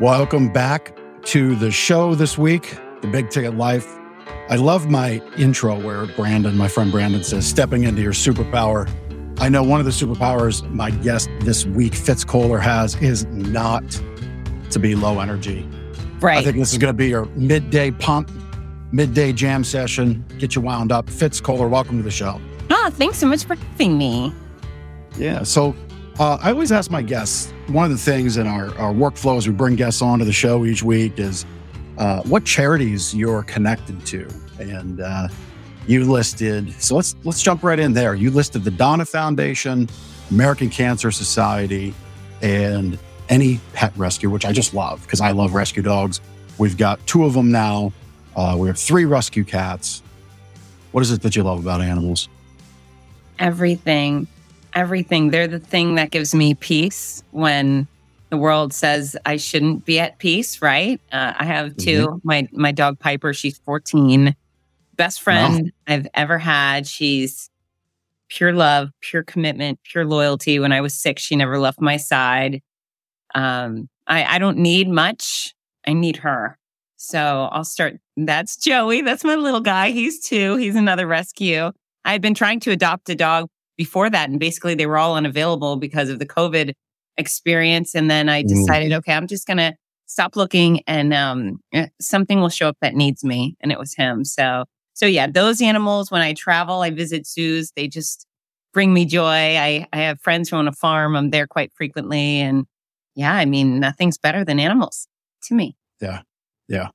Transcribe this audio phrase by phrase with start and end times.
[0.00, 3.86] Welcome back to the show this week, The Big Ticket Life.
[4.48, 8.90] I love my intro where Brandon, my friend Brandon, says, stepping into your superpower.
[9.38, 13.84] I know one of the superpowers my guest this week, Fitz Koehler, has is not
[14.70, 15.64] to be low energy.
[16.18, 16.38] Right.
[16.38, 18.32] I think this is going to be your midday pump,
[18.90, 21.08] midday jam session, get you wound up.
[21.08, 22.40] Fitz Koehler, welcome to the show.
[22.68, 24.34] Ah, thanks so much for having me.
[25.16, 25.44] Yeah.
[25.44, 25.76] So
[26.18, 29.48] uh, I always ask my guests one of the things in our, our workflow as
[29.48, 31.44] we bring guests onto the show each week is
[31.98, 34.28] uh, what charities you're connected to.
[34.60, 35.28] And uh,
[35.86, 38.14] you listed, so let's let's jump right in there.
[38.14, 39.88] You listed the Donna Foundation,
[40.30, 41.92] American Cancer Society,
[42.42, 46.20] and any pet rescue, which I just love because I love rescue dogs.
[46.58, 47.92] We've got two of them now.
[48.36, 50.02] Uh, we have three rescue cats.
[50.92, 52.28] What is it that you love about animals?
[53.40, 54.28] Everything
[54.74, 55.30] everything.
[55.30, 57.86] They're the thing that gives me peace when
[58.30, 60.60] the world says I shouldn't be at peace.
[60.60, 61.00] Right?
[61.12, 62.18] Uh, I have 2 mm-hmm.
[62.22, 63.32] My my dog Piper.
[63.32, 64.34] She's fourteen.
[64.96, 65.94] Best friend wow.
[65.94, 66.86] I've ever had.
[66.86, 67.50] She's
[68.28, 70.58] pure love, pure commitment, pure loyalty.
[70.58, 72.62] When I was sick, she never left my side.
[73.34, 75.54] Um, I, I don't need much.
[75.86, 76.58] I need her.
[76.96, 77.98] So I'll start.
[78.16, 79.02] That's Joey.
[79.02, 79.90] That's my little guy.
[79.90, 80.56] He's two.
[80.56, 81.72] He's another rescue.
[82.04, 84.30] I've been trying to adopt a dog before that.
[84.30, 86.72] And basically they were all unavailable because of the COVID
[87.16, 87.94] experience.
[87.94, 88.48] And then I mm.
[88.48, 88.96] decided, mm.
[88.98, 89.74] okay, I'm just going to
[90.06, 93.56] stop looking and um, eh, something will show up that needs me.
[93.60, 94.24] And it was him.
[94.24, 98.26] So, so yeah, those animals, when I travel, I visit zoos, they just
[98.72, 99.24] bring me joy.
[99.56, 101.16] I, I have friends who own a farm.
[101.16, 102.40] I'm there quite frequently.
[102.40, 102.66] And
[103.14, 105.08] yeah, I mean, nothing's better than animals
[105.44, 105.76] to me.
[106.00, 106.22] Yeah.
[106.68, 106.88] Yeah.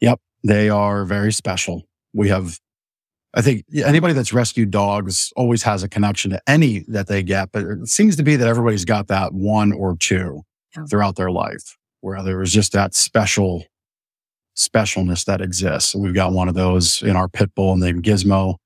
[0.00, 0.20] Yep.
[0.44, 1.82] They are very special.
[2.12, 2.58] We have
[3.34, 7.50] I think anybody that's rescued dogs always has a connection to any that they get,
[7.50, 10.42] but it seems to be that everybody's got that one or two
[10.76, 10.84] yeah.
[10.84, 13.64] throughout their life where there was just that special
[14.54, 15.94] specialness that exists.
[15.94, 18.56] we've got one of those in our pit bull named Gizmo.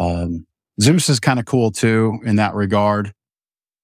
[0.00, 0.46] Um,
[0.80, 3.12] Zeus is kind of cool too in that regard.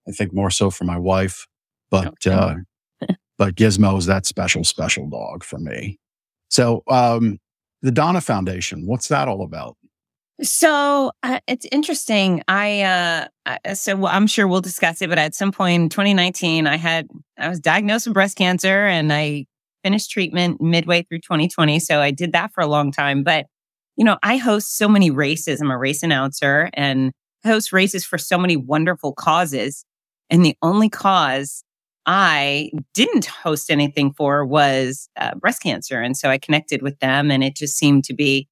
[0.09, 1.47] I think more so for my wife,
[1.91, 2.57] but, uh,
[3.39, 6.01] but Gizmo is that special, special dog for me.
[6.49, 7.39] So, um,
[7.83, 9.77] the Donna Foundation, what's that all about?
[10.41, 12.43] So uh, it's interesting.
[12.47, 16.77] I uh, so I'm sure we'll discuss it, but at some point in 2019, I
[16.77, 19.47] had I was diagnosed with breast cancer, and I
[19.83, 21.81] finished treatment midway through 2020.
[21.81, 23.25] So I did that for a long time.
[23.25, 23.47] But
[23.97, 25.61] you know, I host so many races.
[25.61, 27.11] I'm a race announcer and
[27.45, 29.85] host races for so many wonderful causes.
[30.31, 31.65] And the only cause
[32.07, 36.01] I didn't host anything for was uh, breast cancer.
[36.01, 38.49] And so I connected with them, and it just seemed to be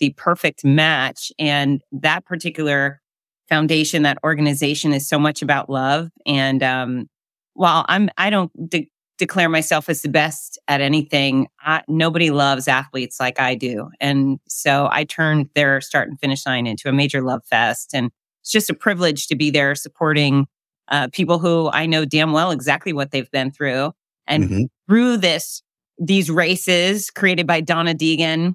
[0.00, 1.30] the perfect match.
[1.38, 3.00] And that particular
[3.48, 6.10] foundation, that organization is so much about love.
[6.26, 7.08] And um,
[7.54, 12.66] while I'm, I don't de- declare myself as the best at anything, I, nobody loves
[12.66, 13.90] athletes like I do.
[14.00, 17.90] And so I turned their start and finish line into a major love fest.
[17.92, 20.46] And it's just a privilege to be there supporting
[20.88, 23.92] uh, people who I know damn well exactly what they've been through.
[24.26, 24.62] And mm-hmm.
[24.88, 25.62] through this,
[25.98, 28.54] these races created by Donna Deegan,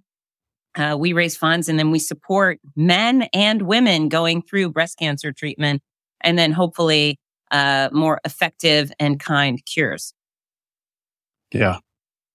[0.76, 5.32] uh, we raise funds and then we support men and women going through breast cancer
[5.32, 5.82] treatment
[6.22, 7.20] and then hopefully
[7.52, 10.14] uh, more effective and kind cures.
[11.54, 11.78] Yeah.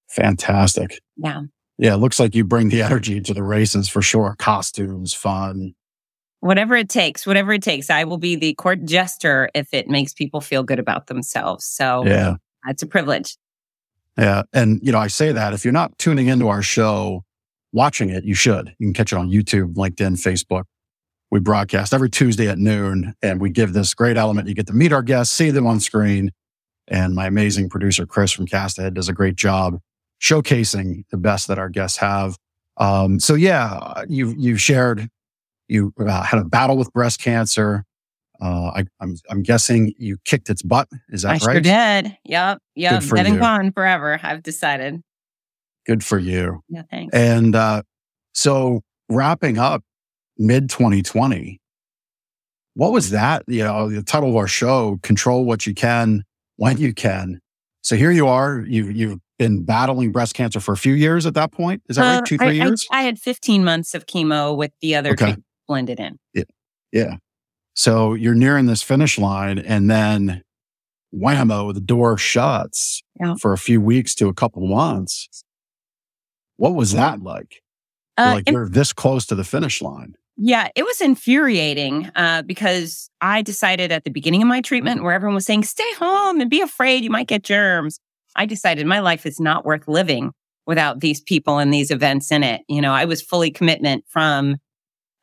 [0.09, 1.01] Fantastic.
[1.17, 1.43] Yeah.
[1.78, 1.95] Yeah.
[1.95, 4.37] It looks like you bring the energy to the races for sure.
[4.39, 5.75] Costumes, fun.
[6.41, 7.91] Whatever it takes, whatever it takes.
[7.91, 11.67] I will be the court jester if it makes people feel good about themselves.
[11.67, 12.37] So, yeah,
[12.67, 13.37] it's a privilege.
[14.17, 14.45] Yeah.
[14.53, 17.25] And, you know, I say that if you're not tuning into our show,
[17.72, 18.75] watching it, you should.
[18.78, 20.64] You can catch it on YouTube, LinkedIn, Facebook.
[21.31, 24.48] We broadcast every Tuesday at noon and we give this great element.
[24.48, 26.32] You get to meet our guests, see them on screen.
[26.88, 29.78] And my amazing producer, Chris from Cast Ahead does a great job
[30.20, 32.36] showcasing the best that our guests have.
[32.78, 35.09] Um, so yeah, you, you've shared,
[35.69, 37.84] you uh, had a battle with breast cancer.
[38.42, 40.88] Uh, I, am I'm, I'm guessing you kicked its butt.
[41.10, 41.42] Is that I right?
[41.42, 42.16] I sure did.
[42.25, 42.59] Yep.
[42.75, 43.03] Yep.
[43.14, 44.19] Dead and gone forever.
[44.20, 45.00] I've decided.
[45.86, 46.62] Good for you.
[46.68, 47.15] Yeah, thanks.
[47.15, 47.82] And uh,
[48.32, 49.82] so wrapping up
[50.38, 51.60] mid 2020,
[52.74, 53.44] what was that?
[53.47, 56.24] You know, the title of our show, Control What You Can
[56.56, 57.41] When You Can.
[57.82, 58.60] So here you are.
[58.60, 61.83] You, you've been battling breast cancer for a few years at that point.
[61.88, 62.26] Is that uh, right?
[62.26, 62.86] Two, three I, years?
[62.91, 65.36] I, I, had 15 months of chemo with the other okay.
[65.66, 66.18] blended in.
[66.34, 66.44] Yeah.
[66.92, 67.16] Yeah.
[67.74, 70.42] So you're nearing this finish line and then
[71.15, 73.34] whammo, the door shuts yeah.
[73.41, 75.44] for a few weeks to a couple months.
[76.60, 77.62] What was that like?
[78.18, 80.15] Uh, like you're this close to the finish line.
[80.36, 85.15] Yeah, it was infuriating uh, because I decided at the beginning of my treatment, where
[85.15, 87.98] everyone was saying, stay home and be afraid you might get germs,
[88.36, 90.33] I decided my life is not worth living
[90.66, 92.60] without these people and these events in it.
[92.68, 94.57] You know, I was fully commitment from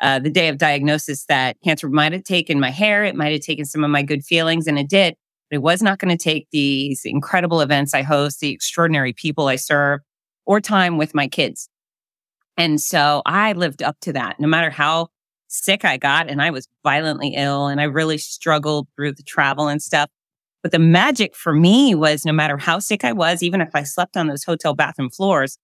[0.01, 3.42] uh, the day of diagnosis that cancer might have taken my hair, it might have
[3.42, 5.13] taken some of my good feelings, and it did.
[5.51, 9.48] But it was not going to take these incredible events I host, the extraordinary people
[9.48, 10.00] I serve,
[10.48, 11.70] or time with my kids.
[12.58, 15.10] And so I lived up to that, no matter how
[15.48, 16.28] sick I got.
[16.30, 20.10] And I was violently ill and I really struggled through the travel and stuff.
[20.64, 23.84] But the magic for me was no matter how sick I was, even if I
[23.84, 25.58] slept on those hotel bathroom floors,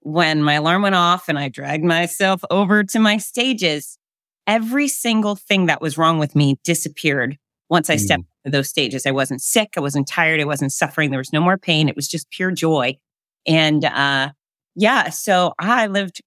[0.00, 3.98] when my alarm went off and I dragged myself over to my stages,
[4.46, 7.38] every single thing that was wrong with me disappeared
[7.70, 8.52] once I stepped mm.
[8.52, 9.06] those stages.
[9.06, 9.74] I wasn't sick.
[9.76, 10.40] I wasn't tired.
[10.40, 11.10] I wasn't suffering.
[11.10, 11.88] There was no more pain.
[11.88, 12.98] It was just pure joy.
[13.46, 14.30] And, uh,
[14.76, 16.20] yeah, so I lived,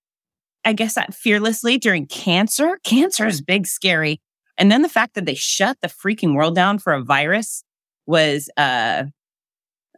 [0.64, 2.80] I guess, that fearlessly during cancer.
[2.84, 4.22] Cancer is big, scary.
[4.58, 7.64] And then the fact that they shut the freaking world down for a virus
[8.06, 9.04] was uh,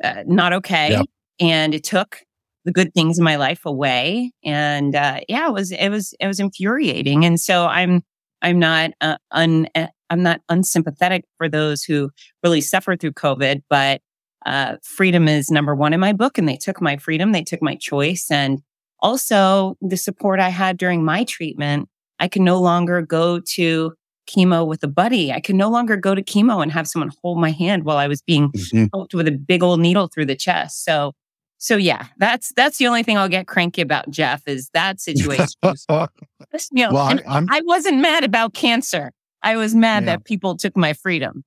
[0.03, 0.91] uh not okay.
[0.91, 1.05] Yep.
[1.39, 2.17] And it took
[2.65, 4.31] the good things in my life away.
[4.43, 7.25] And uh, yeah, it was it was it was infuriating.
[7.25, 8.01] And so I'm
[8.41, 12.09] I'm not uh, un uh, I'm not unsympathetic for those who
[12.43, 14.01] really suffered through COVID, but
[14.45, 16.37] uh, freedom is number one in my book.
[16.37, 18.61] And they took my freedom, they took my choice, and
[18.99, 21.89] also the support I had during my treatment.
[22.19, 23.93] I can no longer go to
[24.29, 25.31] chemo with a buddy.
[25.31, 28.07] I could no longer go to chemo and have someone hold my hand while I
[28.07, 28.85] was being mm-hmm.
[28.93, 30.83] poked with a big old needle through the chest.
[30.83, 31.13] So,
[31.57, 35.47] so yeah, that's that's the only thing I'll get cranky about, Jeff, is that situation.
[35.63, 39.11] you know, well, I, I, wasn't mad about cancer.
[39.43, 40.11] I was mad yeah.
[40.17, 41.43] that people took my freedom.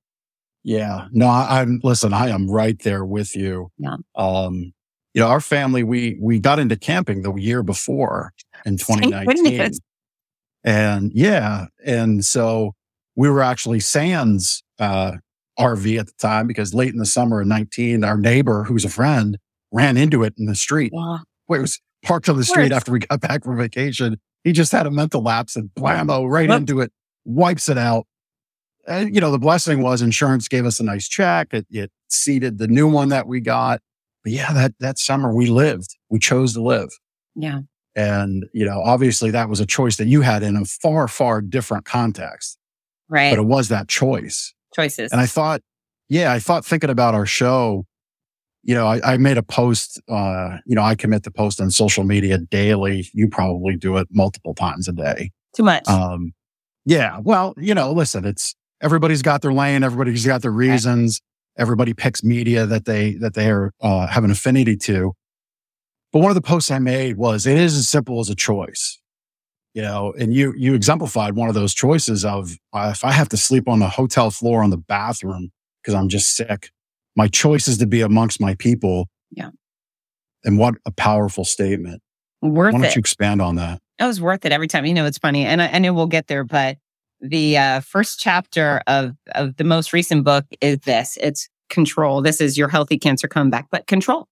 [0.63, 1.07] Yeah.
[1.11, 3.69] No, I, am listen, I am right there with you.
[3.77, 3.97] Yeah.
[4.15, 4.73] Um,
[5.13, 8.33] you know, our family, we we got into camping the year before
[8.65, 9.71] in 2019.
[10.63, 11.67] And yeah.
[11.85, 12.73] And so
[13.15, 15.13] we were actually Sans uh,
[15.59, 18.89] RV at the time because late in the summer of 19, our neighbor, who's a
[18.89, 19.37] friend,
[19.71, 20.93] ran into it in the street.
[20.93, 21.19] Wow.
[21.47, 24.17] Wait, it was parked on the street after we got back from vacation.
[24.43, 26.91] He just had a mental lapse and blammo right into it,
[27.25, 28.07] wipes it out.
[28.87, 31.53] You know, the blessing was insurance gave us a nice check.
[31.53, 33.79] It, it seeded the new one that we got.
[34.23, 36.89] But yeah, that, that summer we lived, we chose to live.
[37.35, 37.61] Yeah.
[37.95, 41.41] And, you know, obviously that was a choice that you had in a far, far
[41.41, 42.57] different context.
[43.09, 43.29] Right.
[43.29, 44.53] But it was that choice.
[44.73, 45.11] Choices.
[45.11, 45.61] And I thought,
[46.09, 47.85] yeah, I thought thinking about our show,
[48.63, 51.69] you know, I, I made a post, uh, you know, I commit to post on
[51.69, 53.09] social media daily.
[53.13, 55.31] You probably do it multiple times a day.
[55.55, 55.87] Too much.
[55.87, 56.33] Um,
[56.85, 57.19] yeah.
[57.21, 59.83] Well, you know, listen, it's everybody's got their lane.
[59.83, 61.21] Everybody's got their reasons.
[61.57, 65.13] Everybody picks media that they, that they are, uh, have an affinity to.
[66.11, 68.99] But one of the posts I made was it is as simple as a choice.
[69.73, 73.27] You know, and you you exemplified one of those choices of uh, if I have
[73.29, 75.49] to sleep on the hotel floor on the bathroom
[75.81, 76.69] because I'm just sick,
[77.15, 79.07] my choice is to be amongst my people.
[79.31, 79.49] Yeah.
[80.43, 82.03] And what a powerful statement.
[82.43, 82.95] Worth Why don't it.
[82.95, 83.79] you expand on that?
[83.97, 84.85] It was worth it every time.
[84.85, 86.77] You know, it's funny, and I, I know we'll get there, but
[87.23, 91.17] the uh, first chapter of of the most recent book is this.
[91.21, 92.21] It's control.
[92.21, 94.27] This is your healthy cancer comeback, but control.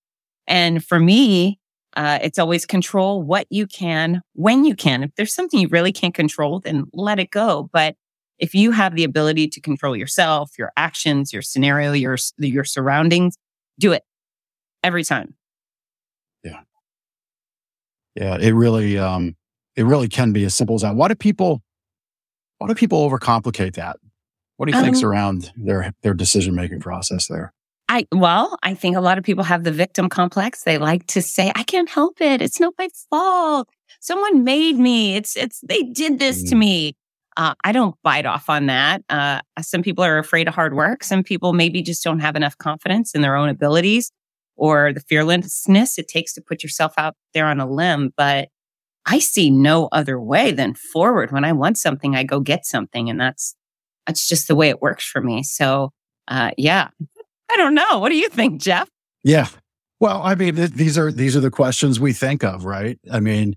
[0.45, 1.57] And for me,
[1.95, 5.03] uh, it's always control what you can when you can.
[5.03, 7.69] If there's something you really can't control, then let it go.
[7.71, 7.95] But
[8.37, 13.37] if you have the ability to control yourself, your actions, your scenario, your your surroundings,
[13.79, 14.03] do it
[14.83, 15.35] every time.
[16.43, 16.61] Yeah,
[18.15, 18.37] yeah.
[18.37, 19.35] It really, um,
[19.75, 20.95] it really can be as simple as that.
[20.95, 21.61] Why do people,
[22.61, 23.97] why do people overcomplicate that?
[24.57, 27.53] What do you um, think's around their their decision making process there?
[27.89, 30.63] I, well, I think a lot of people have the victim complex.
[30.63, 32.41] They like to say, I can't help it.
[32.41, 33.67] It's not my fault.
[33.99, 35.15] Someone made me.
[35.17, 36.49] It's, it's, they did this mm.
[36.51, 36.95] to me.
[37.35, 39.03] Uh, I don't bite off on that.
[39.09, 41.03] Uh, some people are afraid of hard work.
[41.03, 44.09] Some people maybe just don't have enough confidence in their own abilities
[44.55, 48.13] or the fearlessness it takes to put yourself out there on a limb.
[48.15, 48.47] But
[49.05, 51.31] I see no other way than forward.
[51.31, 53.09] When I want something, I go get something.
[53.09, 53.55] And that's,
[54.05, 55.43] that's just the way it works for me.
[55.43, 55.91] So,
[56.27, 56.89] uh, yeah,
[57.49, 57.99] I don't know.
[57.99, 58.89] What do you think, Jeff?
[59.23, 59.47] Yeah.
[59.99, 62.99] Well, I mean, th- these are these are the questions we think of, right?
[63.11, 63.55] I mean,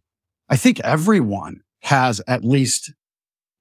[0.49, 2.93] I think everyone has at least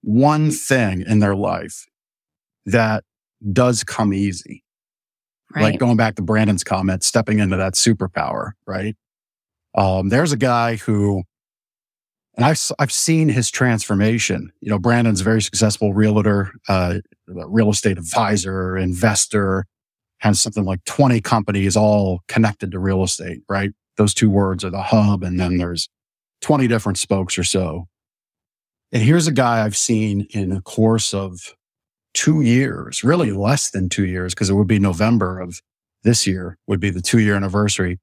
[0.02, 1.86] one thing in their life
[2.66, 3.06] that
[3.52, 4.64] does come easy.
[5.56, 5.64] Right.
[5.64, 8.96] Like going back to Brandon's comment, stepping into that superpower, right?
[9.76, 11.24] Um, there's a guy who,
[12.36, 14.52] and I've, I've seen his transformation.
[14.60, 19.66] You know, Brandon's a very successful realtor, uh, real estate advisor, investor,
[20.20, 23.72] has something like 20 companies all connected to real estate, right?
[23.98, 25.22] Those two words are the hub.
[25.22, 25.90] And then there's
[26.42, 27.88] 20 different spokes or so.
[28.92, 31.56] And here's a guy I've seen in the course of
[32.14, 35.62] two years, really less than two years, because it would be November of
[36.04, 38.00] this year would be the two year anniversary.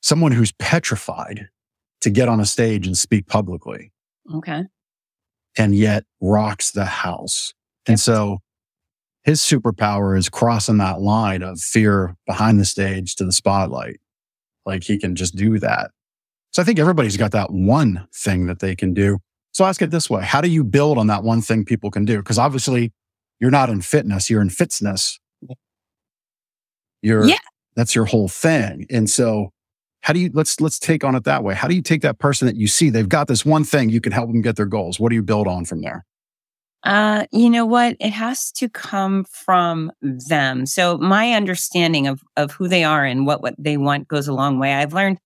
[0.00, 1.48] Someone who's petrified
[2.02, 3.92] to get on a stage and speak publicly.
[4.34, 4.64] Okay.
[5.56, 7.54] And yet rocks the house.
[7.86, 8.38] And so
[9.22, 14.00] his superpower is crossing that line of fear behind the stage to the spotlight.
[14.66, 15.90] Like he can just do that.
[16.52, 19.18] So I think everybody's got that one thing that they can do.
[19.52, 20.22] So ask it this way.
[20.22, 22.18] How do you build on that one thing people can do?
[22.18, 22.92] Because obviously
[23.40, 25.18] you're not in fitness, you're in fitness.
[27.00, 27.38] You're, yeah.
[27.74, 28.86] that's your whole thing.
[28.88, 29.52] And so
[30.02, 31.54] how do you, let's, let's take on it that way.
[31.54, 34.00] How do you take that person that you see, they've got this one thing you
[34.00, 35.00] can help them get their goals?
[35.00, 36.04] What do you build on from there?
[36.84, 37.96] Uh, you know what?
[38.00, 40.66] It has to come from them.
[40.66, 44.32] So my understanding of of who they are and what what they want goes a
[44.32, 44.74] long way.
[44.74, 45.18] I've learned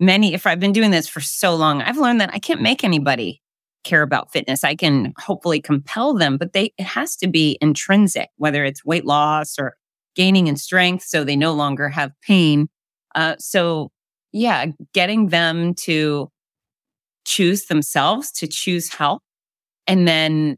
[0.00, 0.34] many.
[0.34, 3.40] If I've been doing this for so long, I've learned that I can't make anybody
[3.84, 4.64] care about fitness.
[4.64, 9.04] I can hopefully compel them, but they it has to be intrinsic, whether it's weight
[9.04, 9.76] loss or
[10.16, 12.68] gaining in strength, so they no longer have pain.
[13.14, 13.92] Uh, so
[14.34, 16.28] yeah, getting them to
[17.24, 19.22] choose themselves, to choose health,
[19.86, 20.56] and then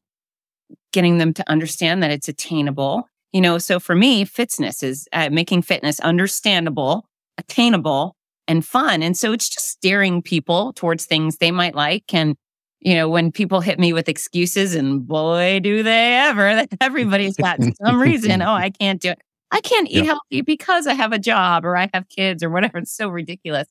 [0.93, 3.07] getting them to understand that it's attainable.
[3.35, 7.07] You know, so for me, fitness is uh, making fitness understandable,
[7.37, 8.17] attainable,
[8.49, 9.03] and fun.
[9.03, 12.15] And so it's just steering people towards things they might like.
[12.15, 12.35] And,
[12.81, 17.59] you know, when people hit me with excuses, and boy, do they ever, everybody's got
[17.85, 19.19] some reason, oh, I can't do it.
[19.57, 20.05] I can't eat yep.
[20.05, 22.77] healthy because I have a job or I have kids or whatever.
[22.77, 23.67] It's so ridiculous.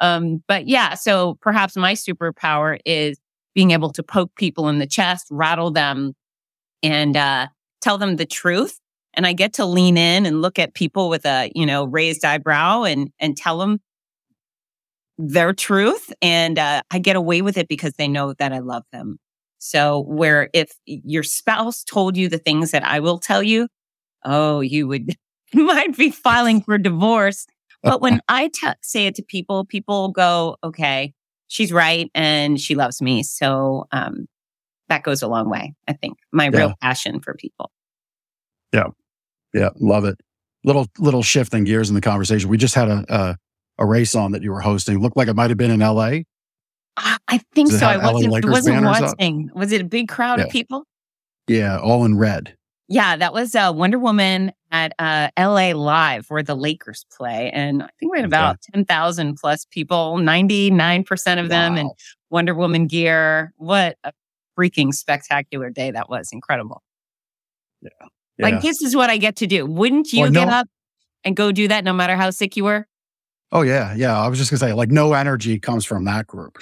[0.00, 3.20] Um, but yeah, so perhaps my superpower is
[3.54, 6.14] being able to poke people in the chest, rattle them,
[6.82, 7.46] and uh,
[7.80, 8.80] tell them the truth.
[9.14, 12.24] And I get to lean in and look at people with a, you know, raised
[12.24, 13.78] eyebrow and and tell them
[15.18, 16.12] their truth.
[16.20, 19.18] And uh, I get away with it because they know that I love them.
[19.58, 23.68] So where if your spouse told you the things that I will tell you,
[24.24, 25.14] oh, you would
[25.54, 27.46] might be filing for divorce.
[27.80, 31.14] But when I t- say it to people, people go, okay,
[31.46, 33.22] she's right and she loves me.
[33.22, 34.26] So um,
[34.88, 35.74] that goes a long way.
[35.86, 36.58] I think my yeah.
[36.58, 37.70] real passion for people.
[38.72, 38.88] Yeah.
[39.54, 39.68] Yeah.
[39.78, 40.16] Love it.
[40.64, 42.50] Little, little shift in gears in the conversation.
[42.50, 43.36] We just had a, a,
[43.78, 44.98] a race on that you were hosting.
[44.98, 46.22] Looked like it might have been in LA.
[46.96, 47.86] I think so.
[47.86, 49.50] I wasn't, wasn't watching.
[49.54, 50.46] Was it a big crowd yeah.
[50.46, 50.82] of people?
[51.46, 51.78] Yeah.
[51.78, 52.57] All in red.
[52.88, 53.16] Yeah.
[53.16, 57.50] That was uh, Wonder Woman at uh, LA Live where the Lakers play.
[57.52, 58.72] And I think we had about okay.
[58.74, 61.80] 10,000 plus people, 99% of them wow.
[61.80, 61.90] in
[62.30, 63.52] Wonder Woman gear.
[63.56, 64.12] What a
[64.58, 66.30] freaking spectacular day that was.
[66.32, 66.82] Incredible.
[67.82, 67.90] Yeah.
[68.38, 68.50] yeah.
[68.50, 69.66] Like, this is what I get to do.
[69.66, 70.68] Wouldn't you well, get no, up
[71.24, 72.86] and go do that no matter how sick you were?
[73.52, 73.94] Oh, yeah.
[73.94, 74.18] Yeah.
[74.18, 76.58] I was just going to say, like, no energy comes from that group.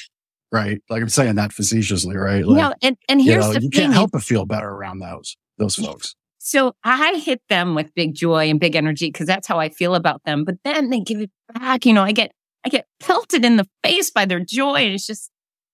[0.53, 0.81] Right.
[0.89, 2.47] Like I'm saying that facetiously, right?
[2.47, 2.73] Like, yeah.
[2.83, 3.81] And, and here's you know, the you thing.
[3.81, 6.15] can't help but feel better around those, those folks.
[6.39, 9.97] So I hit them with big joy and big energy because that's how I feel
[9.97, 10.45] about them.
[10.45, 11.85] But then they give it back.
[11.85, 12.31] You know, I get
[12.65, 14.77] I get pelted in the face by their joy.
[14.77, 15.31] And it's just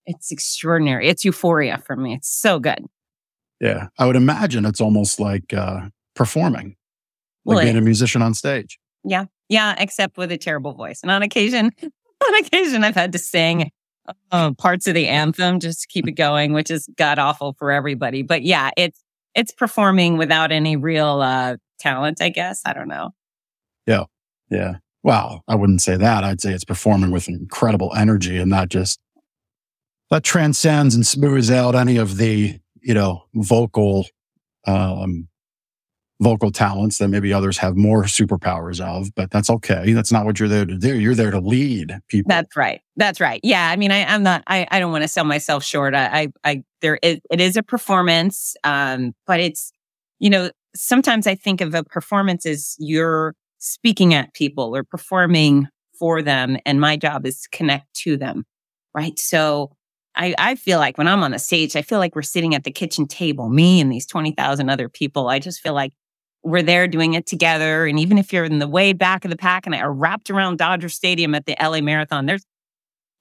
[0.06, 1.08] it's extraordinary.
[1.08, 2.14] It's euphoria for me.
[2.14, 2.84] It's so good.
[3.60, 3.88] Yeah.
[3.98, 6.76] I would imagine it's almost like uh, performing,
[7.44, 8.78] like well, being a musician on stage.
[9.04, 9.26] Yeah.
[9.48, 9.74] Yeah.
[9.78, 11.00] Except with a terrible voice.
[11.02, 13.70] And on occasion, on occasion, I've had to sing
[14.30, 17.70] uh, parts of the anthem just to keep it going, which is god awful for
[17.70, 18.22] everybody.
[18.22, 19.02] But yeah, it's,
[19.34, 22.62] it's performing without any real uh, talent, I guess.
[22.64, 23.10] I don't know.
[23.86, 24.04] Yeah.
[24.50, 24.76] Yeah.
[25.02, 26.22] Well, I wouldn't say that.
[26.22, 29.00] I'd say it's performing with incredible energy and not just
[30.10, 34.06] that transcends and smooths out any of the, you know, vocal,
[34.66, 35.28] um,
[36.22, 39.92] vocal talents that maybe others have more superpowers of, but that's okay.
[39.92, 40.98] That's not what you're there to do.
[40.98, 42.28] You're there to lead people.
[42.28, 42.80] That's right.
[42.96, 43.40] That's right.
[43.42, 43.68] Yeah.
[43.68, 45.94] I mean, I, am not, I, I don't want to sell myself short.
[45.94, 48.54] I, I, I, there is, it is a performance.
[48.64, 49.72] Um, but it's,
[50.20, 55.66] you know, sometimes I think of a performance as you're speaking at people or performing
[55.98, 56.56] for them.
[56.64, 58.44] And my job is to connect to them.
[58.94, 59.18] Right.
[59.18, 59.72] So
[60.14, 62.64] I, I feel like when I'm on the stage, I feel like we're sitting at
[62.64, 65.28] the kitchen table, me and these 20,000 other people.
[65.28, 65.92] I just feel like
[66.44, 67.86] we're there doing it together.
[67.86, 70.30] And even if you're in the way back of the pack and I are wrapped
[70.30, 72.44] around Dodger Stadium at the LA Marathon, there's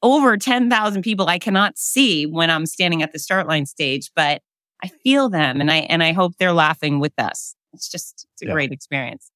[0.01, 4.41] over 10,000 people I cannot see when I'm standing at the start line stage, but
[4.83, 7.55] I feel them and I, and I hope they're laughing with us.
[7.73, 8.53] It's just, it's a yeah.
[8.53, 9.29] great experience.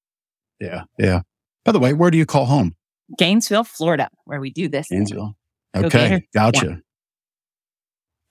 [0.59, 0.83] Yeah.
[0.97, 1.21] Yeah.
[1.63, 2.75] By the way, where do you call home?
[3.17, 4.87] Gainesville, Florida, where we do this.
[4.89, 5.35] Gainesville.
[5.75, 6.25] Okay.
[6.33, 6.65] Gotcha.
[6.65, 6.75] Yeah.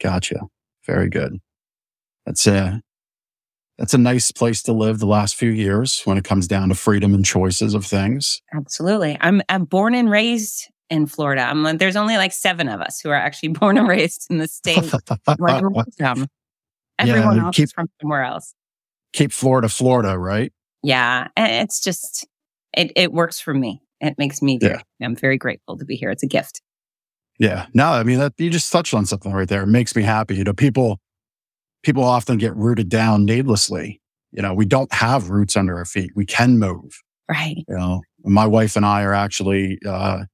[0.02, 0.40] Gotcha.
[0.84, 1.38] Very good.
[2.26, 2.82] That's a
[3.78, 6.74] that's a nice place to live the last few years when it comes down to
[6.74, 8.40] freedom and choices of things.
[8.54, 9.16] Absolutely.
[9.20, 11.42] I'm I'm born and raised in Florida.
[11.42, 14.48] I'm there's only like seven of us who are actually born and raised in the
[14.48, 14.92] state
[15.38, 16.26] where we're from.
[16.98, 18.54] Everyone yeah, else keep, is from somewhere else.
[19.12, 20.52] Keep Florida, Florida, right?
[20.82, 22.26] Yeah, and it's just
[22.76, 23.82] it, it works for me.
[24.00, 24.80] It makes me, Yeah.
[25.02, 26.10] I'm very grateful to be here.
[26.10, 26.60] It's a gift.
[27.38, 27.66] Yeah.
[27.74, 29.62] No, I mean that you just touched on something right there.
[29.62, 30.36] It makes me happy.
[30.36, 31.00] You know, people
[31.84, 34.00] people often get rooted down needlessly.
[34.32, 36.10] You know, we don't have roots under our feet.
[36.16, 37.00] We can move.
[37.30, 37.64] Right.
[37.68, 40.24] You know, my wife and I are actually uh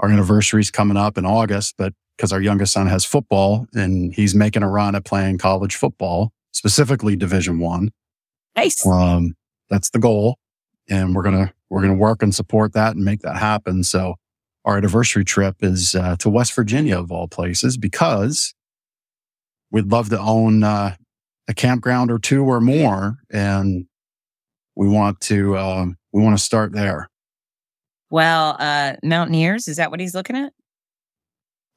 [0.00, 4.34] our anniversary's coming up in August, but because our youngest son has football and he's
[4.34, 7.90] making a run at playing college football, specifically Division One.
[8.56, 8.86] Nice.
[8.86, 9.34] Um,
[9.70, 10.36] that's the goal,
[10.88, 13.84] and we're gonna we're gonna work and support that and make that happen.
[13.84, 14.16] So
[14.64, 18.54] our anniversary trip is uh, to West Virginia of all places because
[19.70, 20.94] we'd love to own uh,
[21.48, 23.86] a campground or two or more, and
[24.76, 27.08] we want to um, we want to start there.
[28.10, 30.52] Well, uh, Mountaineers, is that what he's looking at?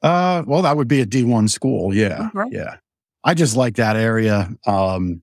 [0.02, 1.94] Uh, well, that would be a D one school.
[1.94, 2.50] Yeah, right.
[2.52, 2.76] yeah.
[3.24, 4.50] I just like that area.
[4.66, 5.22] Um,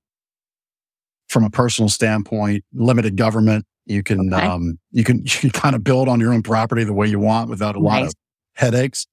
[1.30, 3.66] from a personal standpoint, limited government.
[3.86, 4.46] You can Okay.
[4.46, 7.20] um, you can you can kind of build on your own property the way you
[7.20, 8.14] want without a lot of
[8.56, 9.06] headaches.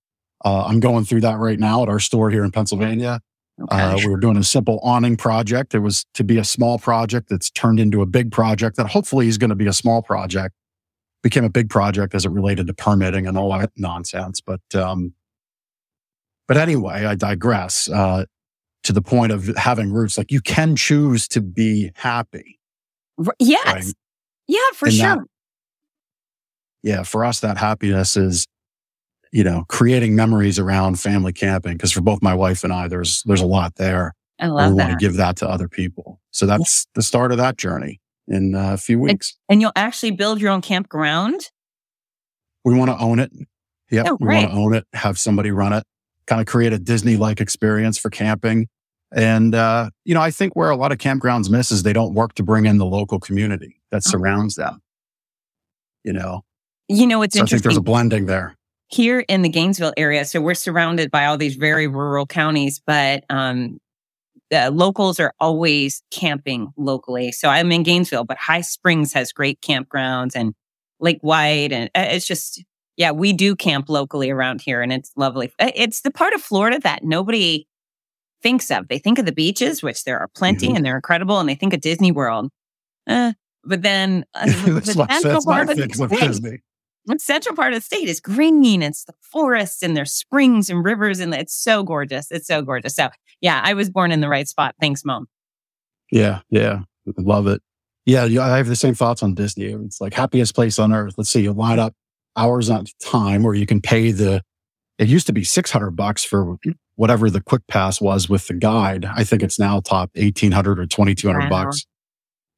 [0.45, 3.21] Uh, I'm going through that right now at our store here in Pennsylvania.
[3.63, 3.81] Okay.
[3.81, 5.75] Uh, we were doing a simple awning project.
[5.75, 9.29] It was to be a small project that's turned into a big project that hopefully
[9.29, 10.55] is going to be a small project.
[11.23, 14.41] Became a big project as it related to permitting and all that nonsense.
[14.41, 15.15] But um,
[16.47, 17.89] but anyway, I digress.
[17.89, 18.27] Uh,
[18.85, 22.61] to the point of having roots, like you can choose to be happy.
[23.41, 23.67] Yes.
[23.67, 23.85] Right.
[24.47, 25.17] Yeah, for And sure.
[25.17, 25.25] that-
[26.85, 28.47] Yeah, for us, that happiness is,
[29.33, 31.75] you know, creating memories around family camping.
[31.75, 34.15] Because for both my wife and I, there's there's a lot there.
[34.39, 36.21] I love we love want to give that to other people.
[36.31, 39.35] So that's the start of that journey in uh, a few weeks.
[39.49, 41.41] And you'll actually build your own campground.
[42.65, 43.33] We want to own it.
[43.91, 44.07] Yep.
[44.09, 45.85] Oh, we want to own it, have somebody run it,
[46.27, 48.67] kind of create a Disney like experience for camping.
[49.15, 52.13] And, uh, you know, I think where a lot of campgrounds miss is they don't
[52.13, 54.11] work to bring in the local community that Oh.
[54.11, 54.83] surrounds them.
[56.03, 56.45] You know,
[56.89, 58.57] You know, it's so I think there's a blending there.
[58.89, 60.25] Here in the Gainesville area.
[60.25, 63.79] So we're surrounded by all these very rural counties, but um,
[64.51, 67.33] the locals are always camping locally.
[67.33, 70.55] So I'm in Gainesville, but High Springs has great campgrounds and
[71.01, 72.63] Lake White, and uh, it's just
[72.97, 75.53] yeah, we do camp locally around here, and it's lovely.
[75.59, 77.67] Uh, It's the part of Florida that nobody
[78.43, 78.89] thinks of.
[78.89, 80.77] They think of the beaches, which there are plenty, Mhm.
[80.77, 82.51] and they're incredible, and they think of Disney World.
[83.07, 83.35] Uh,
[83.65, 86.59] but then uh, the that's my part of the fix of state- Disney.
[87.07, 88.83] The central part of the state is green.
[88.83, 92.31] It's the forests and there's springs and rivers and it's so gorgeous.
[92.31, 92.95] It's so gorgeous.
[92.97, 93.09] So
[93.41, 94.75] yeah, I was born in the right spot.
[94.81, 95.27] Thanks, mom.
[96.11, 96.41] Yeah.
[96.51, 96.81] Yeah.
[97.19, 97.63] Love it.
[98.05, 98.25] Yeah.
[98.25, 99.67] I have the same thoughts on Disney.
[99.67, 101.15] It's like happiest place on earth.
[101.17, 101.95] Let's see, you line up
[102.37, 104.43] hours on time where you can pay the,
[104.99, 106.57] it used to be 600 bucks for
[106.97, 109.05] whatever the quick pass was with the guide.
[109.05, 111.49] I think it's now top 1800 or 2200 Wow.
[111.65, 111.87] bucks.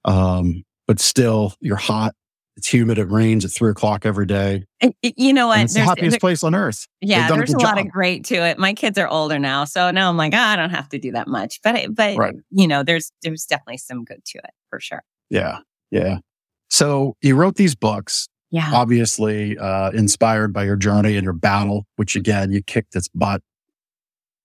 [0.05, 2.15] Um, but still you're hot.
[2.59, 2.99] It's humid.
[2.99, 4.65] It rains at three o'clock every day.
[4.81, 5.65] And, you know And what?
[5.65, 6.87] it's the happiest there- place on earth.
[7.01, 8.59] yeah, done a there's a lot of great to it.
[8.59, 11.13] My kids are older now, so now I'm like, ah, I don't have to do
[11.13, 11.61] that much.
[11.63, 12.35] But it- but Right.
[12.51, 15.03] you know, there's there's definitely some good to it for sure.
[15.31, 15.59] Yeah.
[15.93, 16.19] Yeah.
[16.69, 18.29] So you wrote these books.
[18.51, 18.71] Yeah.
[18.73, 23.43] obviously uh, inspired by your journey and your battle, which again, you kicked its butt.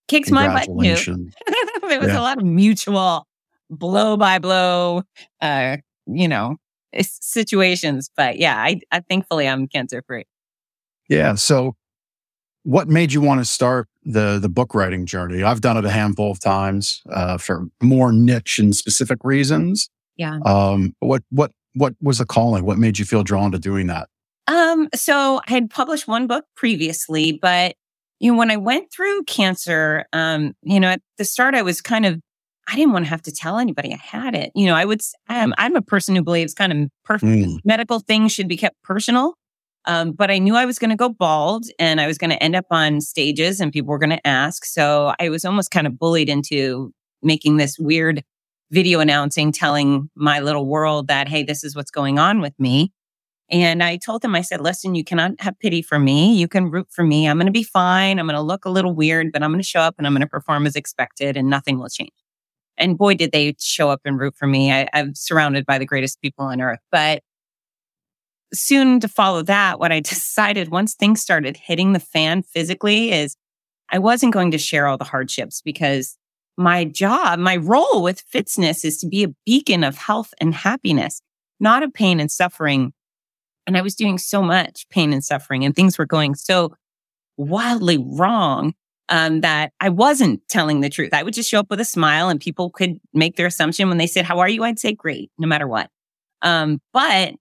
[0.09, 1.29] Kicks my butt too.
[1.87, 2.19] There was Yeah.
[2.19, 3.25] a lot of mutual
[3.69, 5.03] blow by blow,
[5.41, 6.57] uh, you know,
[7.01, 8.09] situations.
[8.15, 10.25] But yeah, I, I thankfully I'm cancer free.
[11.09, 11.35] yeah.
[11.35, 11.75] So
[12.63, 15.43] what made you want to start the, the book writing journey?
[15.43, 19.89] I've done it a handful of times uh, for more niche and specific reasons.
[20.15, 20.39] Yeah.
[20.45, 22.65] Um, what, what, what was the calling?
[22.65, 24.07] What made you feel drawn to doing that?
[24.47, 27.75] Um, so I had published one book previously, but
[28.19, 31.81] you know, when I went through cancer, um, you know, at the start I was
[31.81, 32.21] kind of
[32.67, 34.51] I didn't want to have to tell anybody I had it.
[34.55, 37.99] You know, I would um, I'm a person who believes kind of perfect Mm, medical
[37.99, 39.35] things should be kept personal.
[39.85, 42.41] Um, but I knew I was going to go bald and I was going to
[42.41, 44.65] end up on stages and people were going to ask.
[44.65, 48.23] So I was almost kind of bullied into making this weird
[48.71, 52.91] video announcing, telling my little world that, hey, this is what's going on with me.
[53.49, 56.33] And I told them, I said, listen, you cannot have pity for me.
[56.33, 57.27] You can root for me.
[57.27, 58.19] I'm going to be fine.
[58.19, 60.13] I'm going to look a little weird, but I'm going to show up and I'm
[60.13, 62.11] going to perform as expected and nothing will change.
[62.77, 64.71] And boy, did they show up and root for me.
[64.71, 66.79] I, I'm surrounded by the greatest people on earth.
[66.91, 67.21] But
[68.53, 73.35] soon to follow that, what I decided once things started hitting the fan physically is
[73.89, 76.17] I wasn't going to share all the hardships because
[76.57, 81.21] my job, my role with Fitzness is to be a beacon of health and happiness,
[81.59, 82.93] not of pain and suffering.
[83.65, 86.75] And I was doing so much pain and suffering and things were going so
[87.37, 88.73] wildly wrong
[89.09, 91.13] um, that I wasn't telling the truth.
[91.13, 93.97] I would just show up with a smile and people could make their assumption when
[93.97, 94.63] they said, how are you?
[94.63, 95.89] I'd say great, no matter what.
[96.41, 97.33] Um, but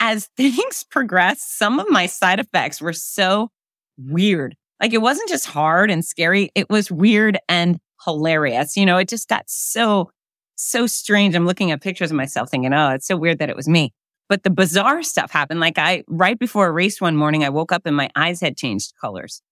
[0.00, 3.50] as things progressed, some of my side effects were so
[3.98, 4.56] weird.
[4.80, 6.50] Like it wasn't just hard and scary.
[6.54, 8.76] It was weird and hilarious.
[8.76, 10.10] You know, it just got so,
[10.56, 11.36] so strange.
[11.36, 13.92] I'm looking at pictures of myself thinking, oh, it's so weird that it was me.
[14.28, 15.60] But the bizarre stuff happened.
[15.60, 18.56] Like I, right before a race one morning, I woke up and my eyes had
[18.56, 19.42] changed colors.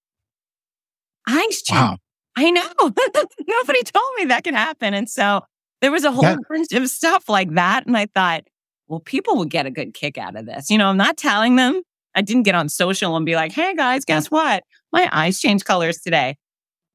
[1.29, 1.83] Eyes changed.
[1.83, 1.97] Wow.
[2.37, 2.69] I know.
[2.81, 4.95] Nobody told me that could happen.
[4.95, 5.43] And so
[5.81, 7.87] there was a whole bunch of stuff like that.
[7.87, 8.45] And I thought,
[8.89, 10.71] well, people would get a good kick out of this.
[10.71, 11.83] You know, I'm not telling them.
[12.15, 14.65] I didn't get on social and be like, hey guys, guess what?
[14.93, 16.37] My eyes changed colors today.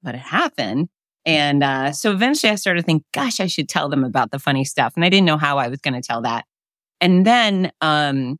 [0.03, 0.89] But it happened.
[1.25, 4.39] And uh, so eventually I started to think, gosh, I should tell them about the
[4.39, 4.93] funny stuff.
[4.95, 6.45] And I didn't know how I was going to tell that.
[7.01, 8.37] And then um,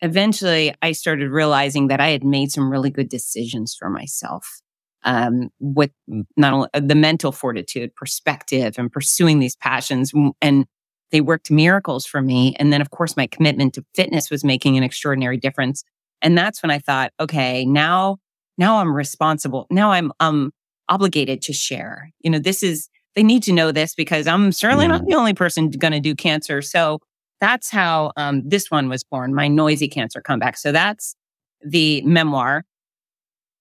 [0.00, 4.62] eventually I started realizing that I had made some really good decisions for myself
[5.04, 5.90] um, with
[6.36, 10.12] not only uh, the mental fortitude, perspective, and pursuing these passions.
[10.40, 10.66] And
[11.12, 12.56] they worked miracles for me.
[12.58, 15.84] And then, of course, my commitment to fitness was making an extraordinary difference.
[16.22, 18.18] And that's when I thought, okay, now,
[18.58, 19.66] now I'm responsible.
[19.70, 20.52] Now I'm, um,
[20.88, 22.10] obligated to share.
[22.20, 25.32] You know, this is, they need to know this because I'm certainly not the only
[25.32, 26.60] person going to do cancer.
[26.60, 27.00] So
[27.40, 30.56] that's how um, this one was born, my noisy cancer comeback.
[30.58, 31.16] So that's
[31.62, 32.64] the memoir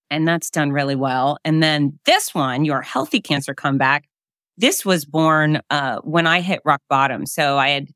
[0.10, 1.38] and that's done really well.
[1.44, 4.06] And then this one, your healthy cancer comeback,
[4.58, 7.26] this was born uh, when I hit rock bottom.
[7.26, 7.88] So I had,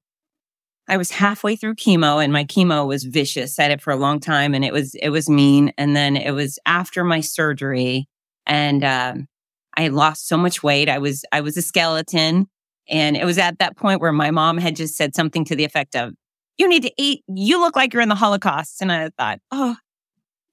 [0.88, 3.60] I was halfway through chemo, and my chemo was vicious.
[3.60, 5.74] I had it for a long time, and it was it was mean.
[5.78, 8.08] And then it was after my surgery,
[8.46, 9.28] and um,
[9.76, 10.90] I lost so much weight.
[10.90, 12.48] I was I was a skeleton,
[12.90, 15.66] and it was at that point where my mom had just said something to the
[15.66, 16.14] effect of,
[16.58, 17.24] "You need to eat.
[17.28, 19.76] You look like you're in the Holocaust." And I thought, "Oh,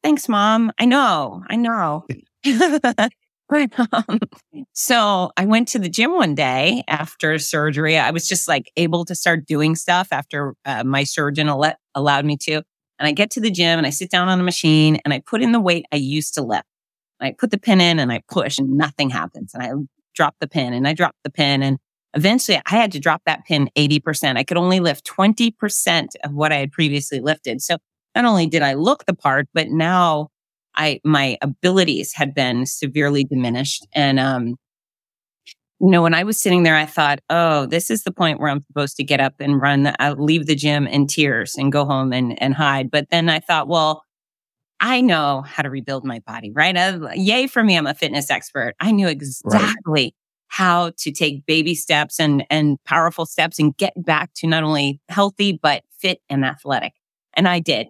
[0.04, 0.70] thanks, mom.
[0.78, 2.04] I know, I know.
[2.46, 3.08] um,
[4.72, 7.96] so I went to the gym one day after surgery.
[7.98, 12.24] I was just like able to start doing stuff after uh, my surgeon al- allowed
[12.26, 12.62] me to.
[12.98, 15.20] And I get to the gym and I sit down on a machine and I
[15.20, 16.66] put in the weight I used to lift.
[17.20, 19.54] I put the pin in and I push and nothing happens.
[19.54, 19.72] And I
[20.14, 21.62] drop the pin and I drop the pin.
[21.62, 21.78] And
[22.14, 24.36] eventually I had to drop that pin 80%.
[24.36, 27.62] I could only lift 20% of what I had previously lifted.
[27.62, 27.78] So
[28.14, 30.28] not only did I look the part, but now
[30.76, 33.86] I, my abilities had been severely diminished.
[33.94, 34.56] And, um,
[35.80, 38.48] you know, when I was sitting there, I thought, oh, this is the point where
[38.48, 41.84] I'm supposed to get up and run, uh, leave the gym in tears and go
[41.84, 42.90] home and, and hide.
[42.90, 44.02] But then I thought, well,
[44.80, 46.76] I know how to rebuild my body, right?
[46.76, 47.76] Uh, yay for me.
[47.76, 48.74] I'm a fitness expert.
[48.80, 50.14] I knew exactly right.
[50.48, 55.00] how to take baby steps and, and powerful steps and get back to not only
[55.08, 56.92] healthy, but fit and athletic.
[57.34, 57.88] And I did.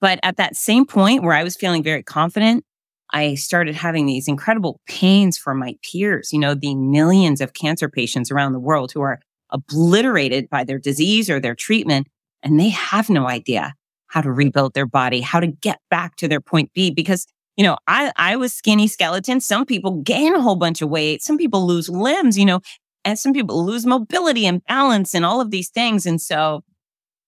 [0.00, 2.64] But at that same point where I was feeling very confident,
[3.12, 7.88] I started having these incredible pains for my peers, you know, the millions of cancer
[7.88, 12.06] patients around the world who are obliterated by their disease or their treatment,
[12.42, 13.74] and they have no idea
[14.06, 16.90] how to rebuild their body, how to get back to their point B.
[16.90, 19.40] Because, you know, I, I was skinny skeleton.
[19.40, 21.22] Some people gain a whole bunch of weight.
[21.22, 22.60] Some people lose limbs, you know,
[23.04, 26.06] and some people lose mobility and balance and all of these things.
[26.06, 26.62] And so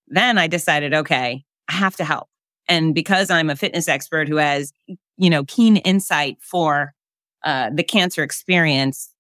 [0.09, 2.29] then I decided, okay, I have to help.
[2.69, 4.73] And because I'm a fitness expert who has,
[5.17, 6.95] you know, keen insight for
[7.45, 9.13] uh, the cancer experience,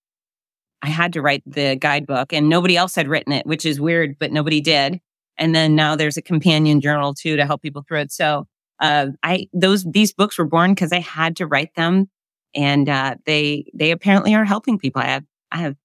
[0.83, 4.17] I had to write the guidebook and nobody else had written it, which is weird,
[4.19, 5.01] but nobody did.
[5.39, 8.13] And then now there's a companion journal too to help people through it.
[8.13, 8.47] So,
[8.81, 12.11] uh, I, those, these books were born because I had to write them
[12.55, 15.03] and, uh, they, they apparently are helping people.
[15.03, 15.77] I have, I have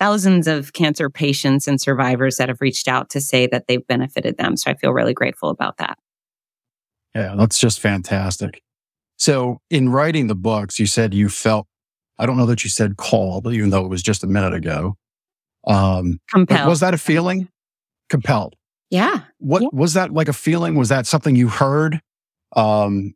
[0.00, 4.36] thousands of cancer patients and survivors that have reached out to say that they've benefited
[4.36, 4.56] them.
[4.56, 5.98] So I feel really grateful about that.
[7.14, 8.60] Yeah, that's just fantastic.
[9.16, 11.66] So, in writing the books, you said you felt,
[12.18, 14.96] I don't know that you said called, even though it was just a minute ago.
[15.66, 16.68] Um, Compelled.
[16.68, 17.48] Was that a feeling?
[18.10, 18.56] Compelled.
[18.90, 19.20] Yeah.
[19.38, 19.68] What yeah.
[19.72, 20.74] was that like a feeling?
[20.74, 22.00] Was that something you heard?
[22.54, 23.14] Um,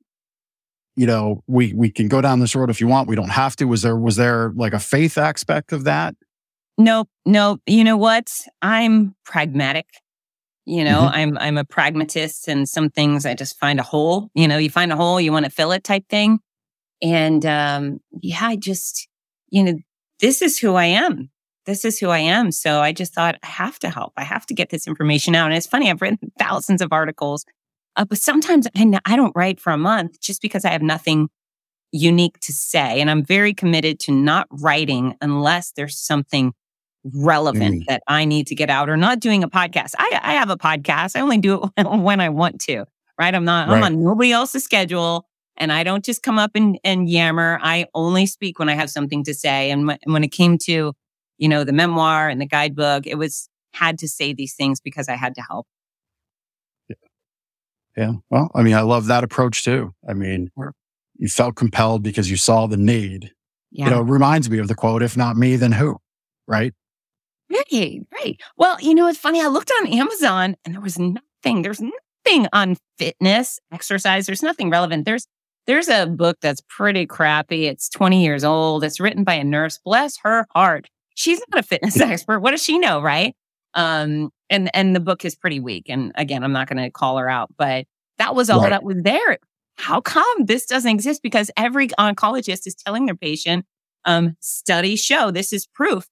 [0.96, 3.08] you know, we, we can go down this road if you want.
[3.08, 3.66] We don't have to.
[3.66, 6.14] Was there, was there like a faith aspect of that?
[6.76, 7.08] Nope.
[7.26, 7.60] Nope.
[7.66, 8.30] You know what?
[8.62, 9.86] I'm pragmatic.
[10.68, 11.14] You know, mm-hmm.
[11.14, 14.28] I'm I'm a pragmatist and some things I just find a hole.
[14.34, 16.40] You know, you find a hole, you want to fill it type thing.
[17.02, 19.08] And um yeah, I just,
[19.48, 19.78] you know,
[20.20, 21.30] this is who I am.
[21.64, 22.52] This is who I am.
[22.52, 24.12] So I just thought I have to help.
[24.18, 25.46] I have to get this information out.
[25.46, 27.46] And it's funny, I've written thousands of articles,
[27.96, 31.30] uh, but sometimes I, I don't write for a month just because I have nothing
[31.92, 33.00] unique to say.
[33.00, 36.52] And I'm very committed to not writing unless there's something
[37.04, 37.86] relevant mm.
[37.86, 39.94] that I need to get out or not doing a podcast.
[39.98, 41.16] I, I have a podcast.
[41.16, 42.84] I only do it when I want to,
[43.18, 43.34] right?
[43.34, 43.76] I'm not, right.
[43.76, 47.58] I'm on nobody else's schedule and I don't just come up and, and yammer.
[47.62, 49.70] I only speak when I have something to say.
[49.70, 50.92] And when, when it came to,
[51.36, 55.08] you know, the memoir and the guidebook, it was had to say these things because
[55.08, 55.66] I had to help.
[57.96, 58.12] Yeah.
[58.30, 59.92] Well, I mean, I love that approach too.
[60.08, 60.50] I mean,
[61.16, 63.32] you felt compelled because you saw the need.
[63.72, 63.86] Yeah.
[63.86, 65.98] You know, it reminds me of the quote, if not me, then who?
[66.46, 66.74] Right.
[67.50, 68.40] Right, right.
[68.56, 69.40] Well, you know, it's funny.
[69.40, 71.62] I looked on Amazon and there was nothing.
[71.62, 74.26] There's nothing on fitness, exercise.
[74.26, 75.04] There's nothing relevant.
[75.06, 75.26] There's
[75.66, 77.66] there's a book that's pretty crappy.
[77.66, 78.84] It's 20 years old.
[78.84, 79.78] It's written by a nurse.
[79.84, 80.88] Bless her heart.
[81.14, 82.40] She's not a fitness expert.
[82.40, 83.34] What does she know, right?
[83.74, 85.86] Um, and and the book is pretty weak.
[85.88, 87.86] And again, I'm not going to call her out, but
[88.18, 88.70] that was all Right.
[88.70, 89.38] that was there.
[89.76, 91.22] How come this doesn't exist?
[91.22, 93.64] Because every oncologist is telling their patient,
[94.04, 96.08] um, studies show this is proof.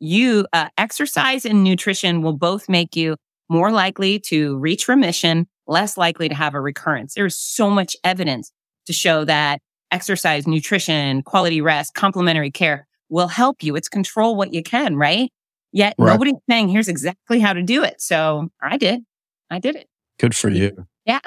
[0.00, 3.16] You uh, exercise and nutrition will both make you
[3.48, 7.14] more likely to reach remission, less likely to have a recurrence.
[7.14, 8.52] There's so much evidence
[8.86, 13.76] to show that exercise, nutrition, quality rest, complementary care will help you.
[13.76, 15.30] It's control what you can, right?
[15.72, 16.12] Yet Right.
[16.12, 18.00] nobody's saying here's exactly how to do it.
[18.00, 19.02] So I did.
[19.50, 19.86] I did it.
[20.18, 20.86] Good for you.
[21.04, 21.20] Yeah.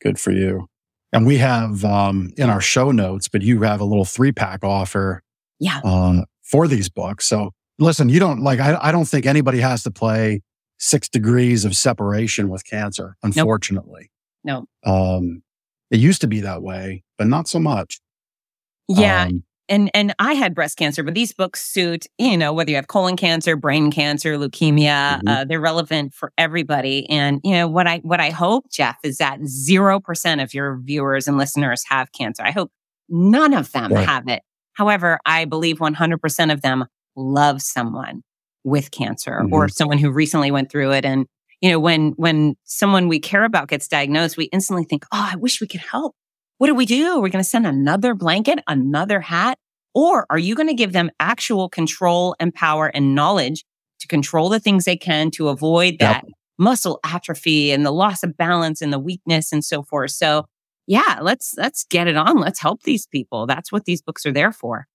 [0.00, 0.68] Good for you.
[1.12, 4.64] And we have um, in our show notes, but you have a little three pack
[4.64, 5.22] offer
[5.58, 5.80] Yeah.
[5.84, 7.26] uh, for these books.
[7.28, 10.42] So listen, you don't like, I, I don't think anybody has to play
[10.78, 14.10] six degrees of separation with cancer, unfortunately.
[14.44, 14.66] No.
[14.84, 15.42] Um,
[15.90, 18.00] it used to be that way, but not so much.
[18.88, 19.24] Yeah.
[19.24, 22.76] Um, and and I had breast cancer, but these books suit you know whether you
[22.76, 25.20] have colon cancer, brain cancer, leukemia.
[25.20, 25.28] Mhm.
[25.28, 27.06] Uh, they're relevant for everybody.
[27.10, 30.78] And you know what I what I hope, Jeff, is that zero percent of your
[30.78, 32.42] viewers and listeners have cancer.
[32.42, 32.70] I hope
[33.10, 34.08] none of them Right.
[34.08, 34.42] have it.
[34.72, 36.86] However, I believe one hundred percent of them
[37.18, 38.22] love someone
[38.64, 39.72] with cancer or mm-hmm.
[39.72, 41.04] someone who recently went through it.
[41.04, 41.26] And
[41.60, 45.36] you know when when someone we care about gets diagnosed, we instantly think, oh, I
[45.36, 46.14] wish we could help.
[46.58, 47.20] What do we do?
[47.20, 49.58] We're going to send another blanket, another hat?
[49.94, 53.64] Or are you going to give them actual control and power and knowledge
[54.00, 56.00] to control the things they can to avoid Yep.
[56.00, 56.24] that
[56.58, 60.10] muscle atrophy and the loss of balance and the weakness and so forth?
[60.10, 60.46] So
[60.86, 62.38] yeah, let's, let's get it on.
[62.38, 63.46] Let's help these people.
[63.46, 64.86] That's what these books are there for.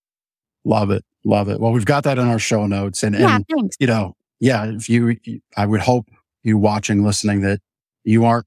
[0.65, 1.03] Love it.
[1.25, 1.59] Love it.
[1.59, 3.77] Well, we've got that in our show notes and, Yeah, and thanks.
[3.79, 5.15] you know, yeah, if you,
[5.55, 6.09] I would hope
[6.43, 7.59] you watching, listening that
[8.03, 8.45] you aren't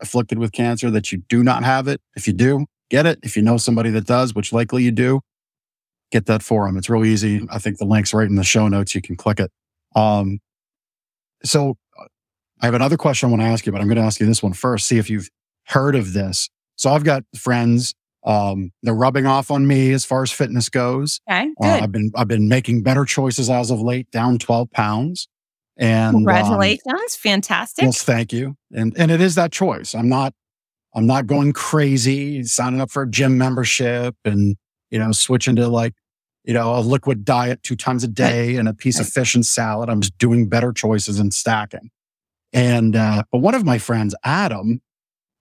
[0.00, 2.00] afflicted with cancer, that you do not have it.
[2.16, 3.18] If you do, get it.
[3.22, 5.20] If you know somebody that does, which likely you do,
[6.12, 6.76] get that for them.
[6.76, 7.46] It's real easy.
[7.50, 8.94] I think the link's right in the show notes.
[8.94, 9.50] You can click it.
[9.94, 10.40] Um,
[11.42, 12.04] so uh,
[12.60, 14.26] I have another question I want to ask you, but I'm going to ask you
[14.26, 14.86] this one first.
[14.86, 15.30] See if you've
[15.64, 16.50] heard of this.
[16.76, 17.94] So I've got friends.
[18.24, 21.20] Um, they're rubbing off on me as far as fitness goes.
[21.30, 21.82] Okay, Uh, good.
[21.84, 25.28] I've been I've been making better choices as of late, down 12 pounds.
[25.76, 27.16] And um, Congratulations.
[27.16, 27.84] Fantastic.
[27.84, 28.56] well, thank you.
[28.72, 29.94] And and it is that choice.
[29.94, 30.34] I'm not
[30.94, 34.56] I'm not going crazy, signing up for a gym membership and
[34.90, 35.94] you know, switching to like,
[36.44, 39.46] you know, a liquid diet two times a day and a piece of fish and
[39.46, 39.88] salad.
[39.88, 41.90] I'm just doing better choices and stacking.
[42.52, 44.82] And uh, but one of my friends, Adam,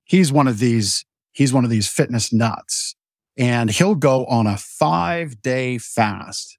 [0.04, 2.96] he's one of these, he's one of these fitness nuts.
[3.38, 6.58] And he'll go on a five day fast.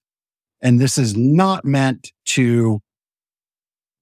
[0.62, 2.80] And this is not meant to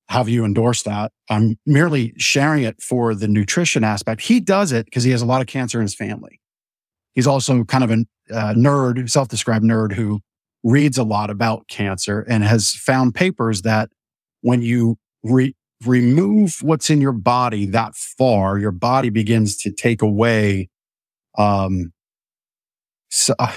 [0.08, 1.12] have you endorse that.
[1.28, 4.22] I'm merely sharing it for the nutrition aspect.
[4.22, 6.40] He does it because he has a lot of cancer in his family.
[7.14, 10.20] He's also kind of a uh, nerd, self-described nerd who
[10.64, 13.90] reads a lot about cancer and has found papers that
[14.40, 20.02] when you re- remove what's in your body that far, your body begins to take
[20.02, 20.68] away,
[21.36, 21.92] um,
[23.10, 23.52] so, uh,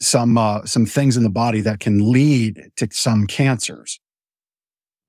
[0.00, 3.98] some, uh, some things in the body that can lead to some cancers.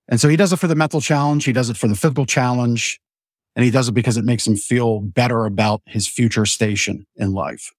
[0.07, 1.43] And so he does it for the mental challenge.
[1.43, 2.99] He does it for the physical challenge.
[3.55, 7.33] And he does it because it makes him feel better about his future station in
[7.33, 7.71] life.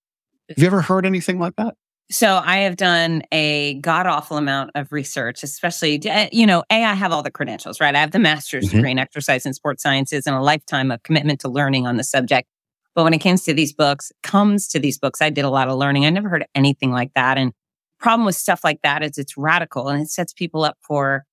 [0.49, 1.75] Have you ever heard anything like that?
[2.11, 6.83] So I have done a god awful amount of research, especially, uh, you know, A,
[6.85, 7.95] I have all the credentials, right?
[7.95, 8.71] I have the master's Mhm.
[8.71, 12.05] degree in exercise and sports sciences and a lifetime of commitment to learning on the
[12.05, 12.49] subject.
[12.95, 15.69] But when it comes to these books, comes to these books, I did a lot
[15.69, 16.07] of learning.
[16.07, 17.37] I never heard anything like that.
[17.37, 17.53] And
[18.01, 21.25] problem with stuff like that is it's radical and it sets people up for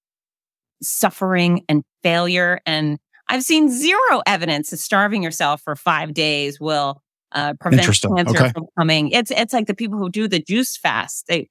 [0.82, 2.60] suffering and failure.
[2.66, 8.08] And I've seen zero evidence that starving yourself for five days will uh, prevent cancer
[8.18, 8.50] Okay.
[8.50, 9.10] from coming.
[9.10, 11.26] It's it's like the people who do the juice fast.
[11.28, 11.50] They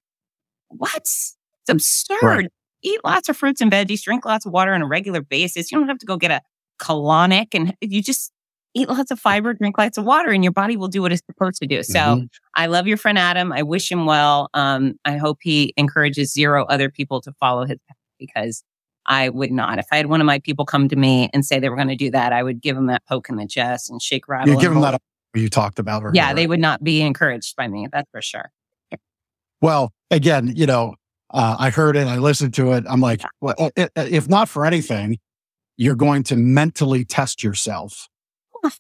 [0.68, 0.94] what?
[0.96, 1.36] It's
[1.68, 2.22] absurd.
[2.22, 2.50] Right.
[2.82, 5.72] Eat lots of fruits and veggies, drink lots of water on a regular basis.
[5.72, 6.40] You don't have to go get a
[6.80, 8.30] colonic, and you just
[8.74, 11.22] eat lots of fiber, drink lots of water, and your body will do what it's
[11.26, 11.82] supposed to do.
[11.82, 12.28] So Mhm.
[12.56, 13.52] I love your friend Adam.
[13.52, 14.50] I wish him well.
[14.52, 18.64] Um, I hope he encourages zero other people to follow his path because
[19.06, 19.78] I would not.
[19.78, 21.88] If I had one of my people come to me and say they were going
[21.88, 24.54] to do that, I would give them that poke in the chest and shake rattle.
[24.54, 24.82] you give roll.
[24.82, 25.02] that up
[25.34, 26.02] you talked about.
[26.02, 26.14] earlier.
[26.14, 27.88] Yeah, they would not be encouraged by me.
[27.92, 28.50] That's for sure.
[29.60, 30.94] Well, again, you know,
[31.32, 32.84] uh, I heard it, I listened to it.
[32.88, 35.18] I'm like, well, i- i- if not for anything,
[35.76, 38.08] you're going to mentally test yourself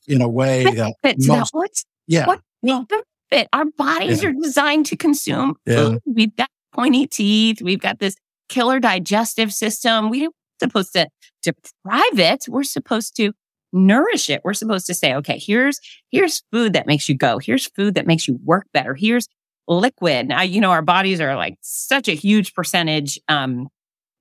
[0.06, 1.54] in a way that Fits most.
[1.54, 2.86] What's yeah, what- well,
[3.30, 3.48] fit?
[3.52, 4.28] Our bodies Yeah.
[4.30, 5.76] are designed to consume Yeah.
[5.76, 5.98] food.
[6.06, 7.62] We've got pointy teeth.
[7.62, 8.16] We've got this
[8.48, 10.10] killer digestive system.
[10.10, 11.08] We're supposed to
[11.42, 12.44] deprive it.
[12.48, 13.32] We're supposed to
[13.74, 14.42] nourish it.
[14.44, 17.38] We're supposed to say, okay, here's here's food that makes you go.
[17.38, 18.94] Here's food that makes you work better.
[18.94, 19.28] Here's
[19.68, 20.28] liquid.
[20.28, 23.68] Now, you know, our bodies are like such a huge percentage um,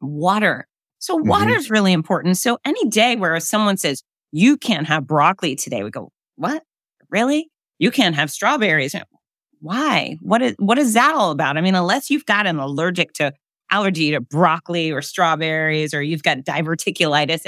[0.02, 0.68] water.
[1.00, 1.26] So Mhm.
[1.28, 2.38] water is really important.
[2.38, 6.64] So any day where someone says you can't have broccoli today, we go, what?
[7.10, 7.50] Really?
[7.80, 8.96] You can't have strawberries?
[9.60, 10.18] Why?
[10.22, 11.58] What is what is that all about?
[11.58, 13.34] I mean, unless you've got an allergic to
[13.72, 17.46] allergy to broccoli or strawberries, or you've got diverticulitis,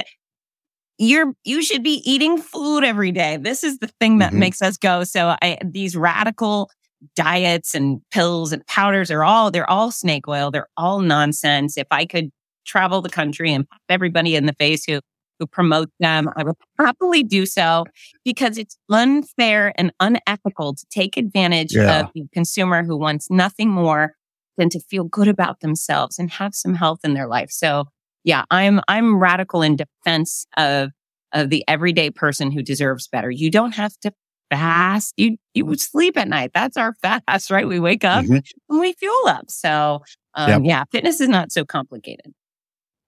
[0.98, 3.38] you're you should be eating food every day.
[3.38, 4.38] This is the thing that Mhm.
[4.40, 5.04] makes us go.
[5.04, 6.70] So I, these radical
[7.16, 10.52] diets and pills and powders are all they're all snake oil.
[10.52, 11.78] They're all nonsense.
[11.78, 12.30] If I could
[12.66, 15.00] travel the country and pop everybody in the face who
[15.38, 17.84] who promote them, I would happily do so
[18.24, 22.06] because it's unfair and unethical to take advantage Yeah.
[22.06, 24.14] of the consumer who wants nothing more
[24.58, 27.52] than to feel good about themselves and have some health in their life.
[27.52, 27.84] So
[28.26, 30.92] yeah, I'm I'm radical in defense of
[31.32, 33.32] of the everyday person who deserves better.
[33.32, 34.12] You don't have to
[34.50, 35.14] fast.
[35.18, 36.52] You you would sleep at night.
[36.54, 37.68] That's our fast, right?
[37.68, 38.44] We wake up Mhm.
[38.70, 39.50] and we fuel up.
[39.50, 40.02] So
[40.34, 40.62] um, Yep.
[40.66, 42.34] yeah, fitness is not so complicated.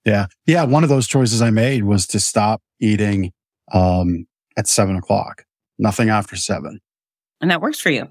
[0.05, 0.63] yeah, yeah.
[0.63, 3.33] One of those choices I made was to stop eating
[3.73, 4.25] um,
[4.55, 5.43] at seven o'clock.
[5.77, 6.79] Nothing after seven,
[7.41, 8.07] And that works for you.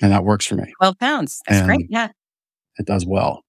[0.00, 0.72] and that works for me.
[0.78, 1.40] 12 pounds.
[1.46, 1.86] That's And- great.
[1.90, 2.08] Yeah.
[2.78, 3.42] It does well,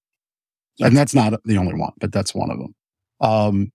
[0.80, 2.74] and that's not the only one, but that's one of them.
[3.20, 3.70] Um,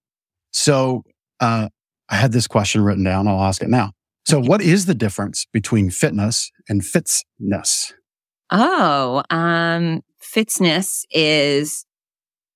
[0.52, 1.04] so
[1.40, 1.70] uh,
[2.10, 3.28] I had this question written down.
[3.28, 3.92] I'll ask it now.
[4.26, 7.94] So, what is the difference between fitness and Fitzness?
[8.52, 11.86] Oh, um, Fitzness is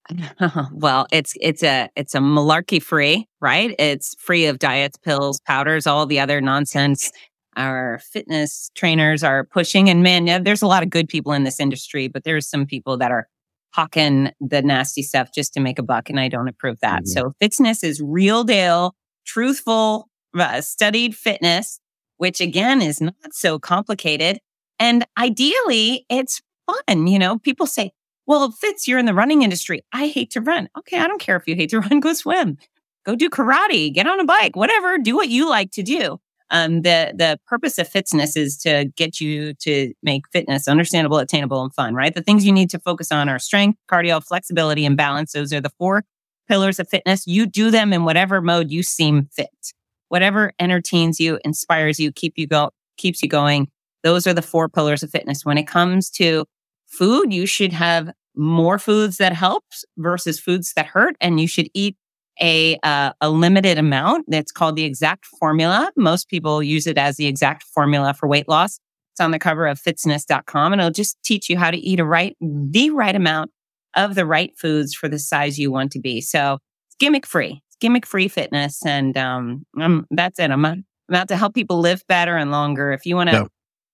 [0.71, 3.74] well, it's it's a it's a malarkey free, right?
[3.80, 7.12] It's free of diets, pills, powders, all the other nonsense
[7.58, 9.89] our fitness trainers are pushing.
[9.89, 12.65] And man, yeah, there's a lot of good people in this industry, but there's some
[12.65, 13.28] people that are
[13.75, 17.03] hawking the nasty stuff just to make a buck, and I don't approve that.
[17.03, 17.07] Mhm.
[17.07, 20.07] So Fitzness is real deal, truthful,
[20.38, 21.79] uh, studied fitness,
[22.17, 24.39] which again is not so complicated.
[24.79, 27.07] And ideally, it's fun.
[27.07, 27.91] You know, people say,
[28.25, 29.81] well, Fitz, you're in the running industry.
[29.91, 30.69] I hate to run.
[30.77, 32.57] Okay, I don't care if you hate to run, go swim,
[33.05, 36.19] go do karate, get on a bike, whatever, do what you like to do.
[36.51, 41.63] Um, the the purpose of Fitzness is to get you to make fitness understandable, attainable,
[41.63, 42.13] and fun, right?
[42.13, 45.31] The things you need to focus on are strength, cardio, flexibility, and balance.
[45.34, 46.03] Those are the four
[46.47, 47.25] pillars of fitness.
[47.25, 49.73] You do them in whatever mode you seem fit.
[50.10, 53.67] Whatever entertains you, inspires you, keep you go keeps you going.
[54.03, 55.43] Those are the four pillars of fitness.
[55.43, 56.45] When it comes to
[56.86, 59.63] food, you should have more foods that help
[59.97, 61.97] versus foods that hurt, and you should eat
[62.41, 64.26] a uh, a limited amount.
[64.28, 65.91] That's called the exact formula.
[65.95, 68.80] Most people use it as the exact formula for weight loss.
[69.13, 72.06] It's on the cover of Fitzness.com and it'll just teach you how to eat a
[72.06, 73.52] right, the right amount
[73.95, 76.19] of the right foods for the size you want to be.
[76.19, 76.58] So
[76.89, 77.62] it's gimmick free.
[77.69, 78.86] It's gimmick free fitness.
[78.86, 80.52] And um, I'm, that's it.
[80.52, 82.91] I'm, I'm out to help people live better and longer.
[82.91, 83.48] If you want to Yep.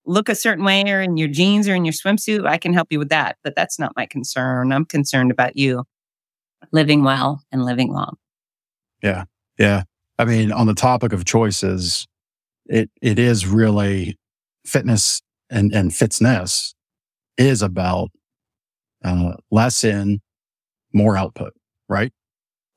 [0.07, 2.87] look a certain way or in your jeans or in your swimsuit, I can help
[2.89, 3.37] you with that.
[3.43, 4.71] But that's not my concern.
[4.71, 5.83] I'm concerned about you
[6.71, 8.17] living well and living long.
[9.01, 9.25] Yeah.
[9.57, 9.83] Yeah.
[10.17, 12.07] I mean, on the topic of choices,
[12.65, 14.17] it it is really
[14.65, 16.73] fitness and and fitness
[17.37, 18.09] is about
[19.03, 20.21] uh, less in,
[20.93, 21.53] more output,
[21.89, 22.11] right?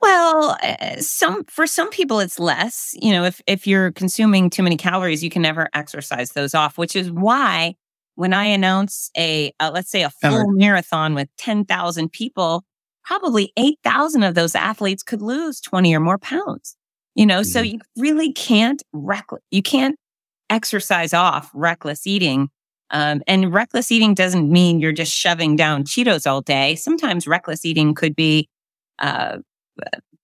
[0.00, 2.94] Well, uh, some for some people it's less.
[3.00, 6.76] You know, if if you're consuming too many calories, you can never exercise those off.
[6.76, 7.74] Which is why
[8.14, 12.64] when I announce a uh, let's say a full marathon with ten thousand people,
[13.04, 16.76] probably eight thousand of those athletes could lose twenty or more pounds.
[17.14, 17.72] You know, so Mhm.
[17.72, 19.42] you really can't reckless.
[19.50, 19.96] You can't
[20.50, 22.50] exercise off reckless eating.
[22.90, 26.74] Um, and reckless eating doesn't mean you're just shoving down Cheetos all day.
[26.76, 28.48] Sometimes reckless eating could be
[28.98, 29.38] uh,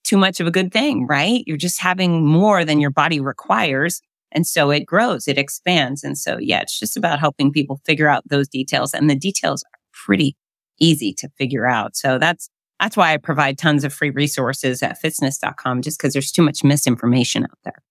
[0.05, 1.43] too much of a good thing, right?
[1.47, 4.01] You're just having more than your body requires.
[4.33, 6.05] And so it grows, it expands.
[6.05, 8.95] And so, yeah, it's just about helping people figure out those details.
[8.95, 10.37] And the details are pretty
[10.79, 11.97] easy to figure out.
[11.97, 12.49] So that's,
[12.81, 16.65] that's why I provide tons of free resources at Fitzness.com, just because there's too much
[16.65, 17.83] misinformation out there.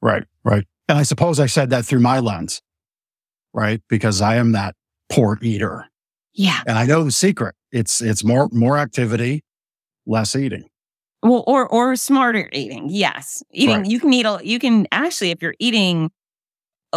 [0.00, 0.64] Right, right.
[0.88, 2.60] And I suppose I said that through my lens,
[3.52, 3.80] right?
[3.88, 4.74] Because I am that
[5.10, 5.86] poor eater,
[6.34, 6.60] Yeah.
[6.66, 7.54] and I know the secret.
[7.72, 9.42] It's it's more more activity,
[10.06, 10.64] less eating.
[11.22, 12.88] Well, or or smarter eating.
[12.90, 13.76] Yes, eating.
[13.78, 13.86] Right.
[13.86, 14.26] You can eat.
[14.26, 16.10] A, you can actually, if you're eating a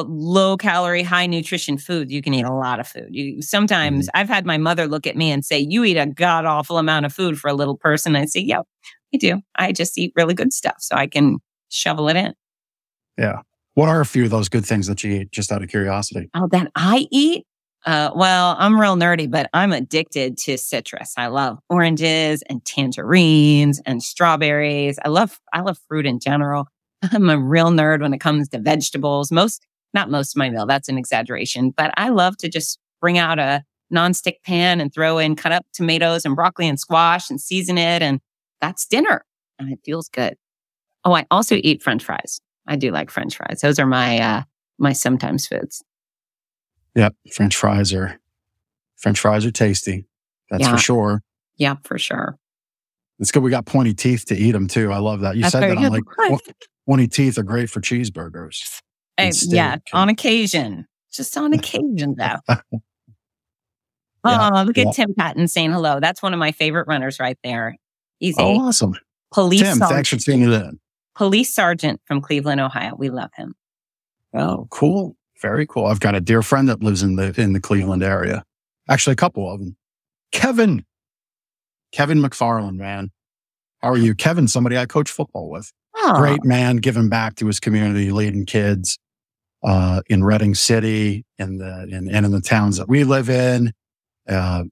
[0.03, 3.09] low calorie, high nutrition food, you can eat a lot of food.
[3.11, 6.45] You sometimes I've had my mother look at me and say, "You eat a god
[6.45, 8.61] awful amount of food for a little person." I say, "Yeah,
[9.13, 9.41] I do.
[9.55, 11.37] I just eat really good stuff, so I can
[11.69, 12.33] shovel it in."
[13.17, 13.41] Yeah.
[13.73, 16.29] What are a few of those good things that you eat, just out of curiosity?
[16.33, 17.45] Oh, that I eat?
[17.85, 21.13] Uh, well, I'm real nerdy, but I'm addicted to citrus.
[21.15, 24.97] I love oranges and tangerines and strawberries.
[25.05, 26.67] I love, I love fruit in general.
[27.11, 29.31] I'm a real nerd when it comes to vegetables.
[29.31, 30.65] Most, not most of my meal.
[30.65, 33.63] That's an exaggeration, but I love to just bring out a
[33.93, 38.01] nonstick pan and throw in cut up tomatoes and broccoli and squash and season it.
[38.01, 38.19] And
[38.59, 39.23] that's dinner
[39.59, 40.35] and it feels good.
[41.05, 42.41] Oh, I also eat french fries.
[42.67, 43.61] I do like french fries.
[43.61, 44.41] Those are my, uh,
[44.77, 45.83] my sometimes foods.
[46.95, 47.15] Yep.
[47.33, 48.19] French fries are,
[48.97, 50.05] French fries are tasty.
[50.49, 50.71] That's Yeah.
[50.71, 51.23] for sure.
[51.57, 52.37] Yep, for sure.
[53.19, 53.41] It's good.
[53.41, 54.91] We got pointy teeth to eat them too.
[54.91, 55.35] I love that.
[55.35, 55.77] You That's said that.
[55.77, 56.39] I'm like, "Well,
[56.87, 58.81] pointy teeth are great for cheeseburgers.
[59.19, 60.87] Yeah, on occasion.
[61.11, 62.55] Just on occasion, though.
[64.25, 64.89] Yeah, oh, look yeah.
[64.89, 65.99] at Tim Patton saying hello.
[66.01, 67.77] That's one of my favorite runners right there.
[68.19, 68.93] He's Oh, awesome.
[69.31, 70.79] police Tim, sergeant, thanks for tuning in.
[71.15, 72.93] police sergeant from Cleveland, Ohio.
[72.97, 73.53] We love him.
[74.33, 75.15] Oh, cool.
[75.41, 75.85] Very cool.
[75.85, 78.43] I've got a dear friend that lives in the in the Cleveland area.
[78.89, 79.77] Actually, a couple of them.
[80.33, 80.83] Kevin.
[81.93, 83.11] Kevin McFarland, man.
[83.81, 84.13] How are you?
[84.13, 85.71] Kevin, somebody I coach football with.
[85.95, 88.97] Oh, Great man, giving back to his community, leading kids
[89.63, 93.73] uh, in Reading City in the in, and in the towns that we live in.
[94.27, 94.65] Uh,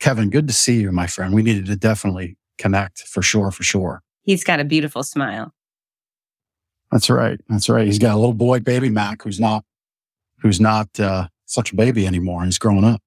[0.00, 1.34] Kevin, good to see you, my friend.
[1.34, 4.02] We needed to definitely connect for sure, for sure.
[4.22, 5.52] He's got a beautiful smile.
[6.92, 7.40] That's right.
[7.48, 7.86] That's right.
[7.86, 9.64] He's got a little boy, baby Mac, who's not,
[10.40, 12.44] who's not uh, such a baby anymore.
[12.44, 13.02] He's growing up.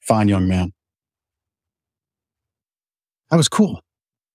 [0.00, 0.72] Fine young man.
[3.30, 3.80] That was cool.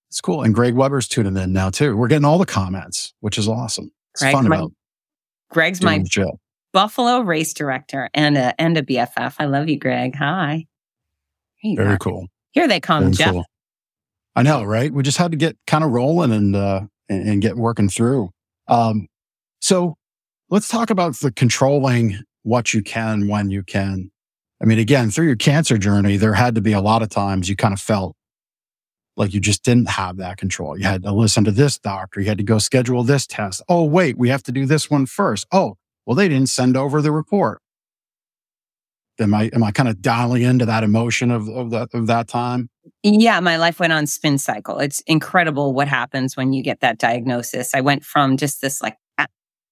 [0.10, 0.44] It's cool.
[0.44, 1.98] And Greg Weber's tuning in now too.
[1.98, 3.92] We're getting all the comments, which is awesome.
[4.14, 4.72] It's Greg, fun my- about
[5.54, 6.40] Greg's doing my show.
[6.72, 9.36] Buffalo race director and a and a BFF.
[9.40, 10.16] I love you, Greg.
[10.16, 10.66] Hi.
[11.62, 11.98] You Very are.
[11.98, 12.28] cool.
[12.52, 13.32] Here they come, Very Jeff.
[13.32, 13.46] cool.
[14.36, 14.92] I know, right?
[14.92, 18.30] We just had to get kind of rolling and uh, and, and get working through.
[18.68, 19.08] Um,
[19.62, 19.96] so
[20.50, 24.12] let's talk about the controlling what you can when you can.
[24.62, 27.50] I mean, again, through your cancer journey, there had to be a lot of times
[27.50, 28.16] you kind of felt
[29.16, 30.78] like you just didn't have that control.
[30.78, 32.20] You had to listen to this doctor.
[32.20, 33.62] You had to go schedule this test.
[33.70, 35.46] Oh, wait, we have to do this one first.
[35.52, 37.60] Oh, well, they didn't send over the report.
[39.20, 42.28] Am I am I kind of dialing into that emotion of of that of that
[42.28, 42.70] time?
[43.04, 44.80] Yeah, my life went on spin cycle.
[44.80, 47.76] It's incredible what happens when you get that diagnosis.
[47.76, 49.28] I went from just this like a-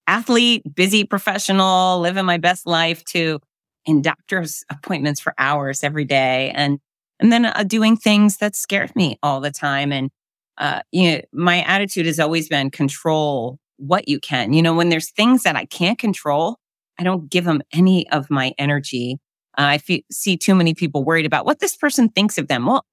[0.06, 3.39] athlete, busy professional, living my best life to
[3.86, 6.80] in doctor's appointments for hours every day and
[7.22, 10.09] and then uh, doing things that scared me all the time and
[10.57, 14.53] uh you know my attitude has always been control what you can.
[14.53, 16.57] You know, when there's things that I can't control,
[16.99, 19.19] I don't give them any of my energy.
[19.57, 22.67] Uh, I fe- see too many people worried about what this person thinks of them.
[22.67, 22.86] Well,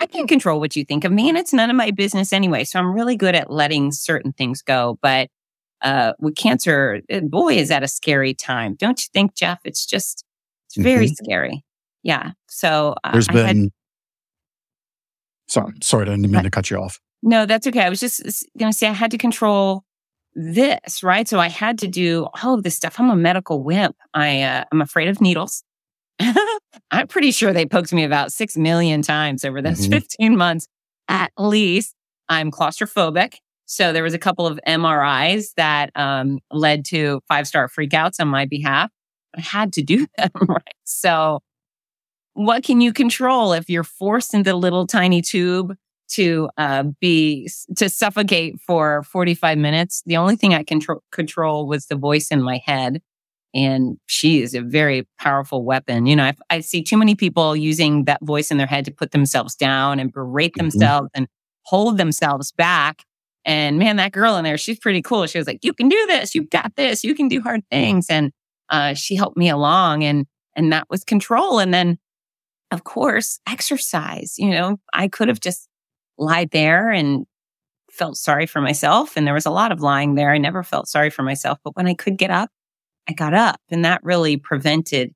[0.00, 2.64] I can't control what you think of me and it's none of my business anyway.
[2.64, 4.98] So I'm really good at letting certain things go.
[5.00, 5.28] But
[5.82, 8.74] uh, with cancer, eh, boy, is that a scary time.
[8.74, 9.60] Don't you think, Jeff?
[9.64, 10.24] It's just,
[10.66, 11.62] it's very scary.
[12.06, 12.30] Yeah.
[12.48, 13.70] So uh, There's I had, been.
[15.48, 17.00] Sorry, sorry, I didn't mean to cut you off.
[17.22, 17.80] no, that's okay.
[17.82, 18.22] I was just
[18.58, 19.82] going to say I had to control
[20.34, 21.26] this, right?
[21.26, 23.00] So I had to do all of this stuff.
[23.00, 23.96] I'm a medical wimp.
[24.14, 25.64] I, uh, I'm afraid of needles.
[26.20, 29.90] I'm pretty sure they poked me about six million times over those Mhm.
[29.90, 30.68] 15 months
[31.08, 31.94] at least.
[32.28, 33.34] I'm claustrophobic.
[33.66, 38.28] So there was a couple of MRIs that um, led to five star freakouts on
[38.28, 38.90] my behalf.
[39.36, 40.62] I had to do them, right?
[40.84, 41.40] So
[42.36, 45.74] what can you control if you're forced into the little tiny tube
[46.10, 50.02] to uh, be to suffocate for 45 minutes?
[50.06, 53.02] The only thing I control control was the voice in my head
[53.54, 56.06] and she is a very powerful weapon.
[56.06, 58.92] You know, I, I see too many people using that voice in their head to
[58.92, 60.58] put themselves down and berate Mhm.
[60.58, 61.28] themselves and
[61.64, 63.04] hold themselves back.
[63.46, 65.26] And man, that girl in there, she's pretty cool.
[65.26, 66.34] She was like, "You can do this.
[66.34, 67.04] You've got this.
[67.04, 68.32] You can do hard things." And
[68.70, 70.26] uh, she helped me along, and
[70.56, 71.58] and that was control.
[71.60, 71.98] And then,
[72.70, 74.34] of course, exercise.
[74.38, 75.68] You know, I could have just
[76.18, 77.26] lied there and
[77.90, 79.16] felt sorry for myself.
[79.16, 80.32] And there was a lot of lying there.
[80.32, 82.50] I never felt sorry for myself, but when I could get up,
[83.08, 85.12] I got up and that really prevented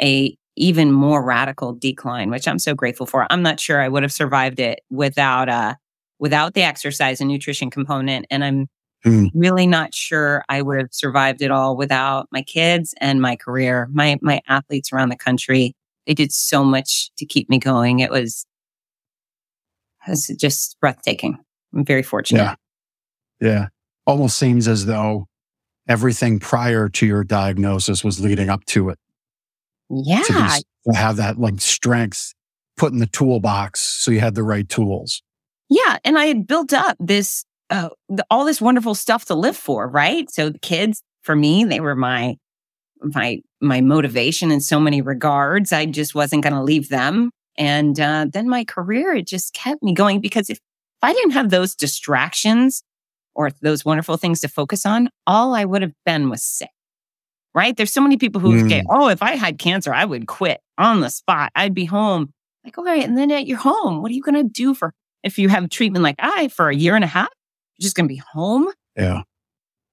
[0.00, 3.26] a even more radical decline, which I'm so grateful for.
[3.30, 5.74] I'm not sure I would have survived it without, uh,
[6.18, 8.26] without the exercise and nutrition component.
[8.30, 8.68] And I'm
[9.04, 9.26] Hmm.
[9.34, 13.88] really not sure I would have survived it all without my kids and my career.
[13.92, 15.74] My, my athletes around the country,
[16.06, 18.00] they did so much to keep me going.
[18.00, 18.46] It was,
[20.06, 21.38] it was just breathtaking.
[21.74, 22.40] I'm very fortunate.
[22.40, 22.54] Yeah.
[23.40, 23.68] Yeah.
[24.06, 25.26] Almost seems as though
[25.88, 28.98] everything prior to your diagnosis was leading up to it.
[29.90, 30.22] Yeah.
[30.22, 32.34] To, be, to have that like strength
[32.76, 35.22] put in the toolbox so you had the right tools.
[35.68, 39.56] Yeah, and I had built up this uh, the, all this wonderful stuff to live
[39.56, 40.30] for, right?
[40.30, 41.64] So the kids, for me.
[41.64, 42.36] They were my,
[43.00, 45.72] my, my motivation in so many regards.
[45.72, 47.30] I just wasn't going to leave them.
[47.56, 50.62] And uh, then my career, it just kept me going because if, if
[51.02, 52.82] I didn't have those distractions
[53.34, 56.70] or those wonderful things to focus on, all I would have been was sick.
[57.54, 57.76] Right.
[57.76, 58.68] There's so many people who mm.
[58.68, 61.52] say, Oh, if I had cancer, I would quit on the spot.
[61.54, 62.32] I'd be home.
[62.64, 63.04] Like, all right.
[63.04, 65.68] And then at your home, what are you going to do for if you have
[65.68, 67.28] treatment like I for a year and a half?
[67.76, 68.68] You're just going to be home.
[68.96, 69.22] Yeah.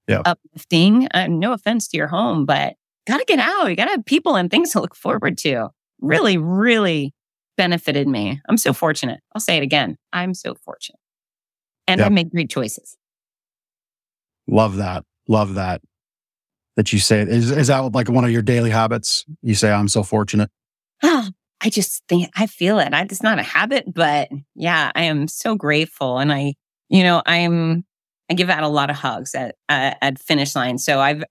[0.07, 0.21] Yeah.
[0.25, 1.07] Uplifting.
[1.13, 2.75] Uh, no offense to your home, but
[3.09, 3.67] got to get out.
[3.67, 5.69] You got to have people and things to look forward to.
[5.99, 7.13] Really, really
[7.57, 8.41] benefited me.
[8.47, 9.19] I'm so fortunate.
[9.35, 9.97] I'll say it again.
[10.13, 10.99] I'm so fortunate.
[11.87, 12.05] And yep.
[12.05, 12.97] I made great choices.
[14.47, 15.03] Love that.
[15.27, 15.81] Love that.
[16.75, 17.21] That you say.
[17.21, 19.25] Is, is that like one of your daily habits?
[19.41, 20.49] You say, I'm so fortunate.
[21.03, 21.29] Oh,
[21.61, 22.93] I just think I feel it.
[22.93, 26.19] I, it's not a habit, but yeah, I am so grateful.
[26.19, 26.53] And I,
[26.87, 27.83] you know, I'm,
[28.29, 30.77] I give out a lot of hugs at, uh, at finish line.
[30.77, 31.23] So I've,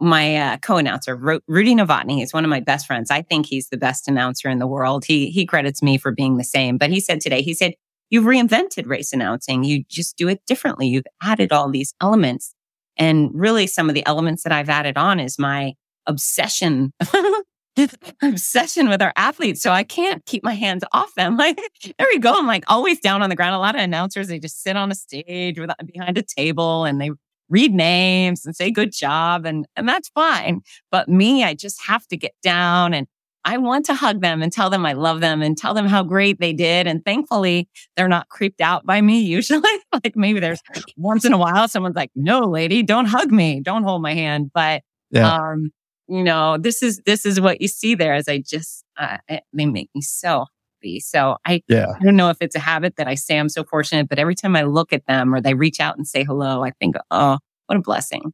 [0.00, 3.10] my uh, co-announcer, Rudy Novotny, is one of my best friends.
[3.10, 5.04] I think he's the best announcer in the world.
[5.04, 7.74] He, he credits me for being the same, but he said today, he said,
[8.10, 9.64] you've reinvented race announcing.
[9.64, 10.88] You just do it differently.
[10.88, 12.54] You've added all these elements.
[12.96, 15.74] And really some of the elements that I've added on is my
[16.06, 16.92] obsession
[18.22, 19.62] obsession with our athletes.
[19.62, 21.36] So I can't keep my hands off them.
[21.48, 21.60] Like,
[21.98, 22.34] there we go.
[22.36, 23.54] I'm like always down on the ground.
[23.54, 27.00] A lot of announcers, they just sit on a stage with, behind a table and
[27.00, 27.10] they
[27.48, 29.46] read names and say good job.
[29.46, 30.60] And, and that's fine.
[30.90, 33.06] But me, I just have to get down and
[33.44, 36.02] I want to hug them and tell them I love them and tell them how
[36.02, 36.86] great they did.
[36.86, 39.62] And thankfully, they're not creeped out by me usually.
[39.92, 40.60] like maybe there's
[40.96, 43.60] once in a while someone's like, no, lady, don't hug me.
[43.60, 44.50] Don't hold my hand.
[44.52, 45.34] But, yeah.
[45.34, 45.70] um,
[46.08, 49.44] you know, this is, this is what you see there as I just, uh, it,
[49.52, 50.46] they make me so
[50.78, 51.00] happy.
[51.00, 51.92] So I, yeah.
[52.00, 54.34] I don't know if it's a habit that I say I'm so fortunate, but every
[54.34, 57.38] time I look at them or they reach out and say hello, I think, oh,
[57.66, 58.32] what a blessing.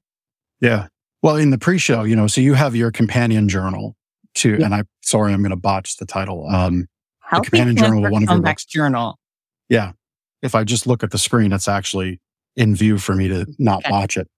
[0.60, 0.88] Yeah.
[1.22, 3.96] Well, in the pre-show, you know, so you have your companion journal
[4.36, 4.64] to, yeah.
[4.64, 6.46] and I, sorry, I'm going to botch the title.
[6.48, 6.86] Um,
[7.32, 8.64] the companion journal, one of your books.
[8.64, 9.18] Journal.
[9.68, 9.92] Yeah.
[10.42, 12.20] If I just look at the screen, it's actually
[12.56, 13.90] in view for me to not okay.
[13.90, 14.28] botch it.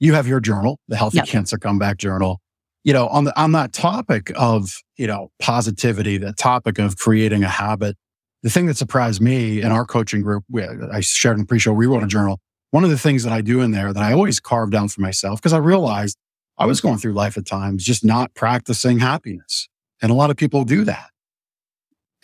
[0.00, 1.26] You have your journal, the Healthy yep.
[1.26, 2.40] Cancer Comeback Journal
[2.84, 7.44] you know, on the, on that topic of, you know, positivity, the topic of creating
[7.44, 7.96] a habit,
[8.42, 11.86] the thing that surprised me in our coaching group, we, I shared in pre-show, we
[11.86, 12.40] wrote a journal.
[12.70, 15.00] One of the things that I do in there that I always carve down for
[15.00, 16.18] myself, because I realized
[16.58, 19.68] I was going through life at times just not practicing happiness.
[20.00, 21.10] And a lot of people do that.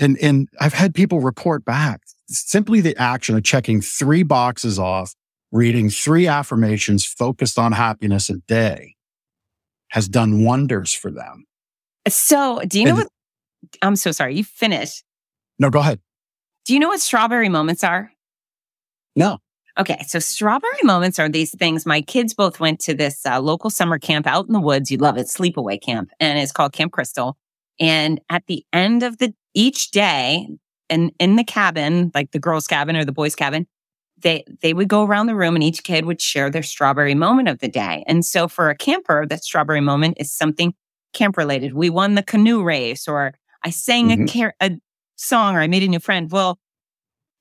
[0.01, 5.15] And, and I've had people report back simply the action of checking three boxes off,
[5.53, 8.97] reading three affirmations focused on happiness a day
[9.89, 11.45] has done wonders for them.
[12.09, 13.09] So, do you know and, what?
[13.83, 14.37] I'm so sorry.
[14.37, 15.05] You finished.
[15.59, 16.01] No, go ahead.
[16.65, 18.13] Do you know what strawberry moments are?
[19.17, 19.39] No.
[19.79, 21.87] Okay, so strawberry moments are these things.
[21.87, 24.91] My kids both went to this uh, local summer camp out in the woods.
[24.91, 27.37] You love it, sleepaway camp, and it's called Camp Crystal.
[27.79, 30.49] And at the end of the each day,
[30.91, 33.67] and in the cabin, like the girls' cabin or the boys' cabin,
[34.21, 37.49] they they would go around the room and each kid would share their strawberry moment
[37.49, 38.05] of the day.
[38.07, 40.75] And so for a camper, that strawberry moment is something
[41.13, 41.75] camp related.
[41.75, 44.25] We won the canoe race or I sang mm-hmm.
[44.25, 44.79] a, car- a
[45.17, 46.31] song or I made a new friend.
[46.31, 46.59] Well,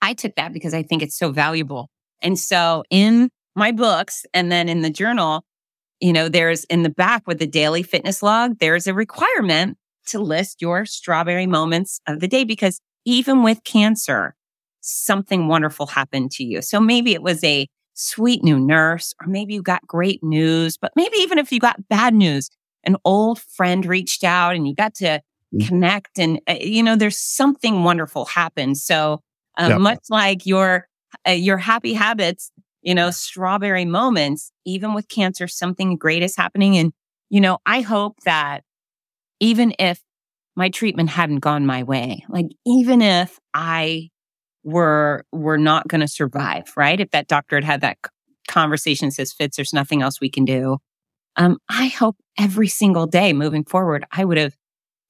[0.02, 1.90] I took that because I think it's so valuable.
[2.22, 5.44] And so in my books and then in the journal,
[6.00, 10.20] you know, there's in the back with the daily fitness log, there's a requirement to
[10.20, 14.36] list your strawberry moments of the day because even with cancer,
[14.88, 16.62] something wonderful happened to you.
[16.62, 20.92] So maybe it was a sweet new nurse, or maybe you got great news, but
[20.96, 22.50] maybe even if you got bad news,
[22.84, 25.22] an old friend reached out and you got to
[25.54, 25.68] mm.
[25.68, 28.78] connect and, uh, you know, there's something wonderful happened.
[28.78, 29.22] So
[29.60, 29.82] uh, yep.
[29.82, 30.88] much like your,
[31.28, 36.78] uh, your happy habits, you know, strawberry moments, even with cancer, something great is happening.
[36.78, 36.94] And,
[37.30, 38.64] you know, I hope that
[39.40, 40.00] even if
[40.56, 44.10] my treatment hadn't gone my way, like even if I
[44.64, 47.00] were were not going to survive, right?
[47.00, 47.98] If that doctor had had that
[48.48, 50.78] conversation says, Fitz, there's nothing else we can do.
[51.36, 54.56] Um, I hope every single day moving forward, I would have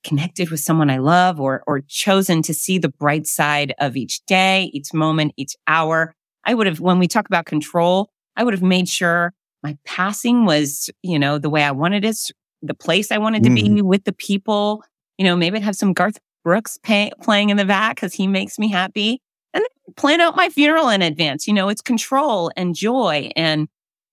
[0.03, 4.25] connected with someone I love or, or chosen to see the bright side of each
[4.25, 6.13] day, each moment, each hour.
[6.45, 9.33] I would have, when we talk about control, I would have made sure
[9.63, 12.17] my passing was, you know, the way I wanted it,
[12.61, 13.55] the place I wanted to mm.
[13.55, 14.83] be with the people.
[15.17, 18.27] You know, maybe I'd have some Garth Brooks pay, playing in the back because he
[18.27, 19.21] makes me happy
[19.57, 21.47] and plan out my funeral in advance.
[21.47, 23.31] You know, it's control and joy.
[23.35, 23.67] And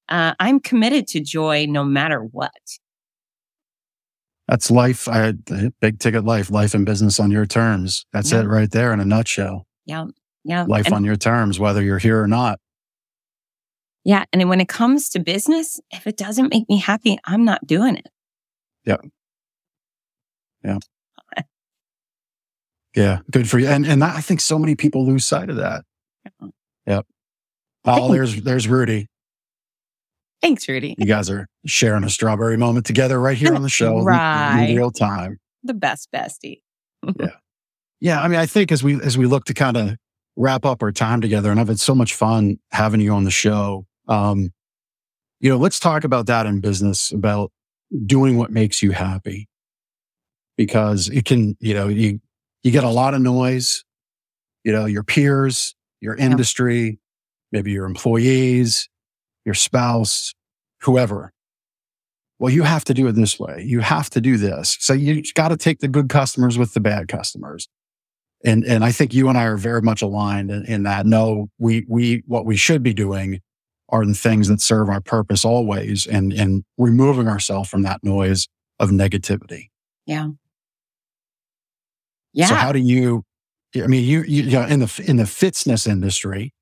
[0.08, 2.52] uh, I'm committed to joy no matter what.
[4.48, 5.08] That's life.
[5.08, 5.44] I had
[5.80, 8.04] big ticket life, life and business on your terms.
[8.12, 8.40] That's yeah.
[8.40, 9.66] it right there in a nutshell.
[9.86, 10.06] Yeah.
[10.44, 10.64] Yeah.
[10.64, 12.60] Life and, on your terms, whether you're here or not.
[14.04, 14.24] Yeah.
[14.32, 17.96] And when it comes to business, if it doesn't make me happy, I'm not doing
[17.96, 18.08] it.
[18.84, 19.06] Yep.
[20.62, 20.78] Yeah.
[22.94, 23.20] Yeah.
[23.30, 23.66] Good for you.
[23.68, 25.84] And, and I think so many people lose sight of that.
[26.86, 27.06] Yep.
[27.84, 29.08] Oh, there's, there's Rudy.
[30.40, 30.94] Thanks, Rudy.
[30.98, 34.02] You guys are sharing a strawberry moment together right here on the show.
[34.02, 34.66] Right.
[34.68, 35.38] In real time.
[35.62, 36.62] The best bestie.
[37.18, 37.28] yeah.
[38.00, 38.22] Yeah.
[38.22, 39.96] I mean, I think as we, as we look to kind of
[40.36, 43.30] wrap up our time together, and I've had so much fun having you on the
[43.30, 43.86] show.
[44.08, 44.50] Um,
[45.40, 47.50] you know, let's talk about that in business about
[48.06, 49.48] doing what makes you happy
[50.56, 52.20] because it can, you know, you,
[52.64, 53.84] you get a lot of noise,
[54.64, 56.96] you know, your peers, your industry, yeah.
[57.52, 58.88] maybe your employees,
[59.44, 60.34] your spouse,
[60.80, 61.30] whoever.
[62.38, 63.62] Well, you have to do it this way.
[63.64, 64.76] You have to do this.
[64.80, 67.68] So you got to take the good customers with the bad customers.
[68.44, 71.06] And, and I think you and I are very much aligned in, in that.
[71.06, 73.40] No, we, we, what we should be doing
[73.90, 78.48] are the things that serve our purpose always and, and removing ourselves from that noise
[78.80, 79.68] of negativity.
[80.06, 80.30] Yeah.
[82.34, 82.48] Yeah.
[82.48, 83.24] So how do you,
[83.76, 86.52] I mean, you, you, you know, in the, in the fitness industry,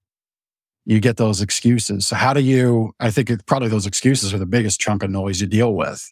[0.85, 2.07] you get those excuses.
[2.07, 5.11] So how do you, I think it, probably those excuses are the biggest chunk of
[5.11, 6.09] noise you deal with.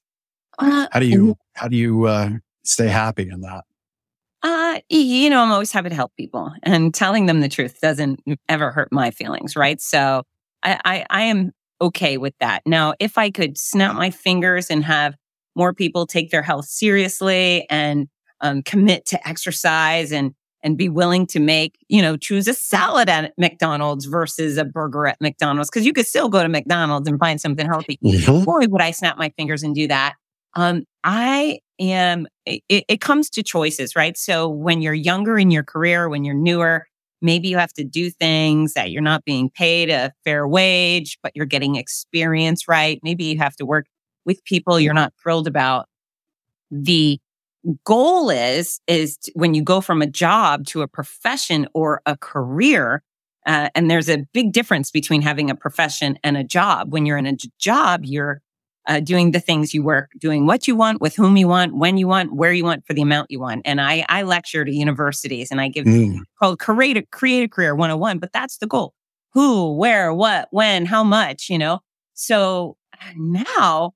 [0.59, 2.31] Uh, how do you, how do you, uh,
[2.65, 3.65] stay happy in that?
[4.43, 8.21] Uh, you know, I'm always happy to help people and telling them the truth doesn't
[8.49, 9.57] ever hurt my feelings.
[9.57, 9.81] Right.
[9.81, 10.23] So
[10.63, 12.63] I, I, I am okay with that.
[12.65, 15.15] Now, if I could snap my fingers and have
[15.57, 18.09] more people take their health seriously and
[18.41, 23.09] um, commit to exercise and and be willing to make, you know, choose a salad
[23.09, 25.71] at McDonald's versus a burger at McDonald's.
[25.71, 27.99] Cause you could still go to McDonald's and find something healthy.
[28.05, 28.45] Mm-hmm.
[28.45, 30.17] Boy, would I snap my fingers and do that.
[30.55, 34.19] Um, I am, it, it comes to choices, right?
[34.19, 36.87] So when you're younger in your career, when you're newer,
[37.23, 41.33] maybe you have to do things that you're not being paid a fair wage, but
[41.35, 43.01] you're getting experience, right?
[43.03, 43.87] Maybe you have to work
[44.25, 45.87] with people you're not thrilled about.
[46.71, 47.19] The
[47.85, 53.03] goal is is when you go from a job to a profession or a career
[53.47, 56.93] uh, and there's a big difference between having a profession and a job.
[56.93, 58.43] When you're in a job you're
[58.87, 61.99] uh, doing the things you work doing what you want with whom you want when
[61.99, 63.63] you want where you want for the amount you want.
[63.65, 66.19] And i i lecture to universities and i give mm.
[66.39, 68.95] called create a, create a career 101 but that's the goal.
[69.35, 71.81] Who where what when how much you know?
[72.15, 72.77] So
[73.17, 73.93] now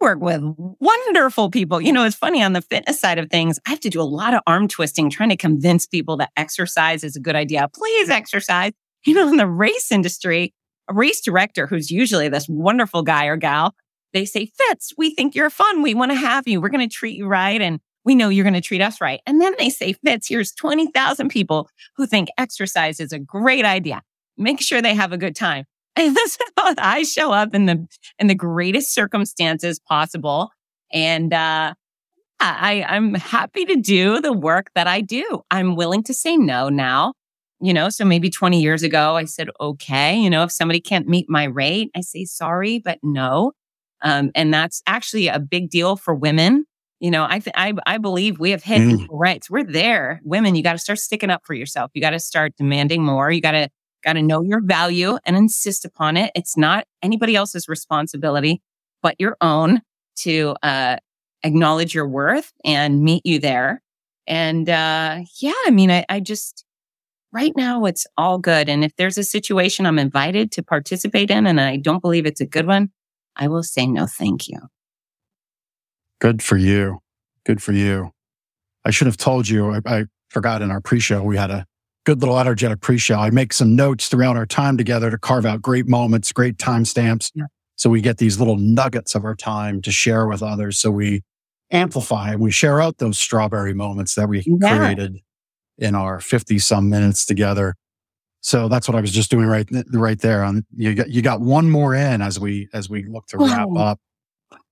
[0.00, 0.42] work with
[0.80, 1.80] wonderful people.
[1.80, 4.04] You know, it's funny on the fitness side of things, I have to do a
[4.04, 7.68] lot of arm twisting trying to convince people that exercise is a good idea.
[7.74, 8.72] Please exercise.
[9.04, 10.52] You know, in the race industry,
[10.88, 13.74] a race director who's usually this wonderful guy or gal,
[14.12, 15.82] they say, Fitz, we think you're fun.
[15.82, 16.60] We want to have you.
[16.60, 17.60] We're going to treat you right.
[17.60, 19.20] And we know you're going to treat us right.
[19.26, 24.02] And then they say, Fitz, here's 20,000 people who think exercise is a great idea.
[24.36, 25.64] Make sure they have a good time.
[26.26, 27.86] So I show up in the
[28.18, 30.50] in the greatest circumstances possible.
[30.92, 31.74] And uh
[32.38, 35.42] I, I'm happy to do the work that I do.
[35.50, 37.14] I'm willing to say no now.
[37.60, 41.08] You know, so maybe 20 years ago, I said, okay, you know, if somebody can't
[41.08, 43.52] meet my rate, I say sorry, but no.
[44.02, 46.66] Um, and that's actually a big deal for women.
[47.00, 49.06] You know, I, th- I, I believe we have hit mm.
[49.10, 49.48] rights.
[49.48, 50.20] We're there.
[50.22, 51.90] Women, you got to start sticking up for yourself.
[51.94, 53.30] You got to start demanding more.
[53.30, 53.70] You got to
[54.04, 56.30] got to know your value and insist upon it.
[56.34, 58.62] It's not anybody else's responsibility,
[59.02, 59.82] but your own
[60.16, 60.96] to uh,
[61.42, 63.82] acknowledge your worth and meet you there.
[64.26, 66.64] And uh, yeah, I mean, I, I just,
[67.32, 68.68] right now it's all good.
[68.68, 72.40] And if there's a situation I'm invited to participate in and I don't believe it's
[72.40, 72.90] a good one,
[73.36, 74.58] I will say no, thank you.
[76.20, 77.00] Good for you.
[77.44, 78.12] Good for you.
[78.84, 79.70] I should have told you.
[79.70, 81.66] I, I forgot in our pre-show we had a
[82.06, 83.16] good little energetic pre-show.
[83.16, 87.32] I make some notes throughout our time together to carve out great moments, great timestamps.
[87.34, 87.46] Yeah.
[87.74, 90.78] So we get these little nuggets of our time to share with others.
[90.78, 91.22] So we
[91.70, 94.78] amplify and we share out those strawberry moments that we yeah.
[94.78, 95.18] created
[95.78, 97.74] in our 50 some minutes together.
[98.40, 100.44] So that's what I was just doing right, right there.
[100.44, 103.66] On you got, you got one more in as we, as we look to wrap
[103.68, 103.78] oh.
[103.78, 104.00] up.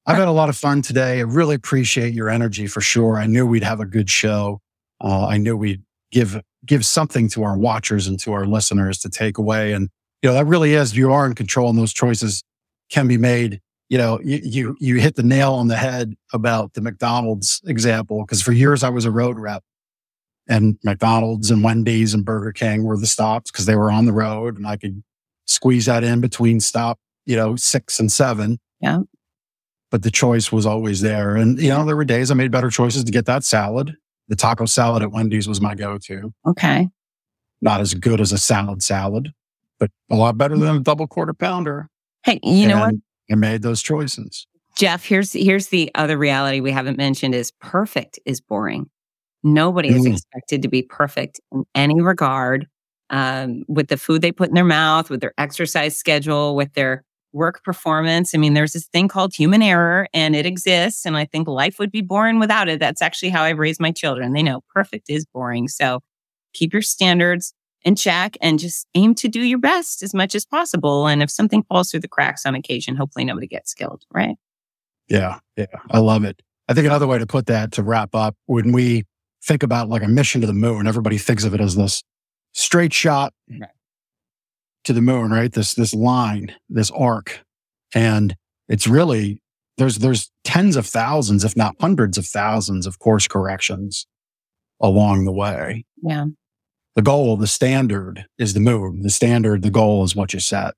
[0.07, 1.19] I've had a lot of fun today.
[1.19, 3.17] I really appreciate your energy for sure.
[3.17, 4.61] I knew we'd have a good show.
[5.01, 9.11] Uh, I knew we'd give give something to our watchers and to our listeners to
[9.11, 9.73] take away.
[9.73, 9.91] And,
[10.23, 12.43] you know, that really is, you are in control and those choices
[12.91, 13.61] can be made.
[13.91, 18.25] You know, you, you, you hit the nail on the head about the McDonald's example.
[18.27, 19.63] Cause for years I was a road rep
[20.49, 24.13] and McDonald's and Wendy's and Burger King were the stops because they were on the
[24.13, 25.03] road and I could
[25.47, 28.59] squeeze that in between stop, you know, six and seven.
[28.81, 29.01] Yeah.
[29.91, 31.37] But the choice was always there.
[31.37, 33.97] And, you know, there were days I made better choices to get that salad
[34.29, 36.33] the taco salad at Wendy's was my go-to.
[36.47, 36.89] Okay.
[37.61, 39.33] Not as good as a salad salad,
[39.79, 41.89] but a lot better than a double quarter pounder.
[42.25, 42.95] Hey, you know what?
[43.31, 44.47] I made those choices.
[44.77, 48.91] Jeff, here's here's the other reality we haven't mentioned is perfect is boring.
[49.43, 49.97] Nobody mm.
[49.97, 52.67] is expected to be perfect in any regard.
[53.11, 57.05] Um, with the food they put in their mouth, with their exercise schedule, with their
[57.35, 58.35] work performance.
[58.35, 61.05] I mean, there's this thing called human error and it exists.
[61.05, 62.79] And I think life would be boring without it.
[62.81, 64.33] That's actually how I've raised my children.
[64.33, 65.69] They know perfect is boring.
[65.69, 66.01] So
[66.55, 70.47] keep your standards in check and just aim to do your best as much as
[70.47, 71.07] possible.
[71.07, 74.37] And if something falls through the cracks on occasion, hopefully nobody gets killed, right?
[75.09, 75.41] Yeah.
[75.57, 75.67] Yeah.
[75.91, 76.41] I love it.
[76.69, 79.05] I think another way to put that to wrap up, when we
[79.43, 82.03] think about like a mission to the moon, everybody thinks of it as this
[82.53, 83.69] straight shot right.
[84.85, 85.53] To the moon, right?
[85.53, 87.41] This, this line, this arc.
[87.95, 88.37] And
[88.69, 89.41] it's really,
[89.79, 94.07] there's, there's tens of thousands, if not hundreds of thousands of course corrections
[94.81, 95.85] along the way.
[96.03, 96.27] Yeah.
[96.97, 99.03] The goal, the standard is the moon.
[99.03, 100.75] The standard, the goal is what you set.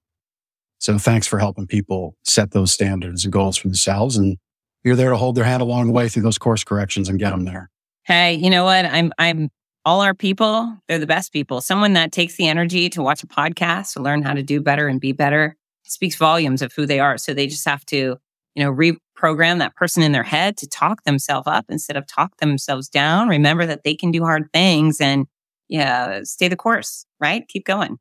[0.78, 4.16] So thanks for helping people set those standards and goals for themselves.
[4.16, 4.38] And
[4.84, 7.30] you're there to hold their hand along the way through those course corrections and get
[7.30, 7.70] them there.
[8.04, 8.84] Hey, you know what?
[8.84, 9.50] I'm, I'm
[9.86, 10.76] all our people.
[10.88, 11.60] They're the best people.
[11.60, 14.88] Someone that takes the energy to watch a podcast, to learn how to do better
[14.88, 17.16] and be better speaks volumes of who they are.
[17.16, 18.16] So they just have to,
[18.56, 22.36] you know, reprogram that person in their head to talk themselves up instead of talk
[22.38, 23.28] themselves down.
[23.28, 25.28] Remember that they can do hard things and
[25.68, 27.46] yeah, stay the course, right?
[27.46, 27.98] Keep going.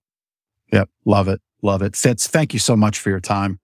[0.74, 0.90] Yep.
[1.06, 1.40] Love it.
[1.62, 1.96] Love it.
[1.96, 3.60] Fitz, thank you so much for your time.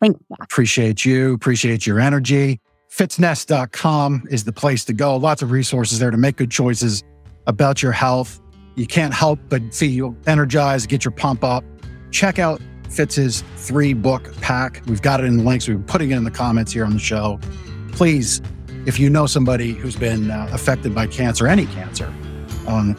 [0.00, 0.36] Thank you.
[0.40, 1.34] Appreciate you.
[1.34, 2.60] Appreciate your energy.
[2.88, 5.16] Fitzness.com is the place to go.
[5.16, 7.02] Lots of resources there to make good choices
[7.46, 8.40] about your health.
[8.74, 11.64] You can't help but feel energized, get your pump up.
[12.10, 14.82] Check out Fitz's three book pack.
[14.86, 15.68] We've got it in the links.
[15.68, 17.40] We've been putting it in the comments here on the show.
[17.92, 18.40] Please,
[18.86, 22.12] if you know somebody who's been uh, affected by cancer, any cancer,
[22.66, 22.96] um,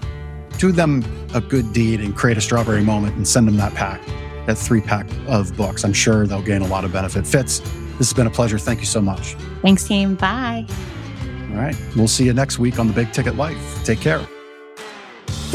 [0.57, 4.01] do them a good deed and create a strawberry moment and send them that pack,
[4.45, 5.83] that three pack of books.
[5.83, 7.27] I'm sure they'll gain a lot of benefit.
[7.27, 8.57] Fitz, this has been a pleasure.
[8.57, 9.35] Thank you so much.
[9.61, 10.15] Thanks, team.
[10.15, 10.65] Bye.
[11.51, 11.75] All right.
[11.95, 13.83] We'll see you next week on the Big Ticket Life.
[13.85, 14.27] Take care.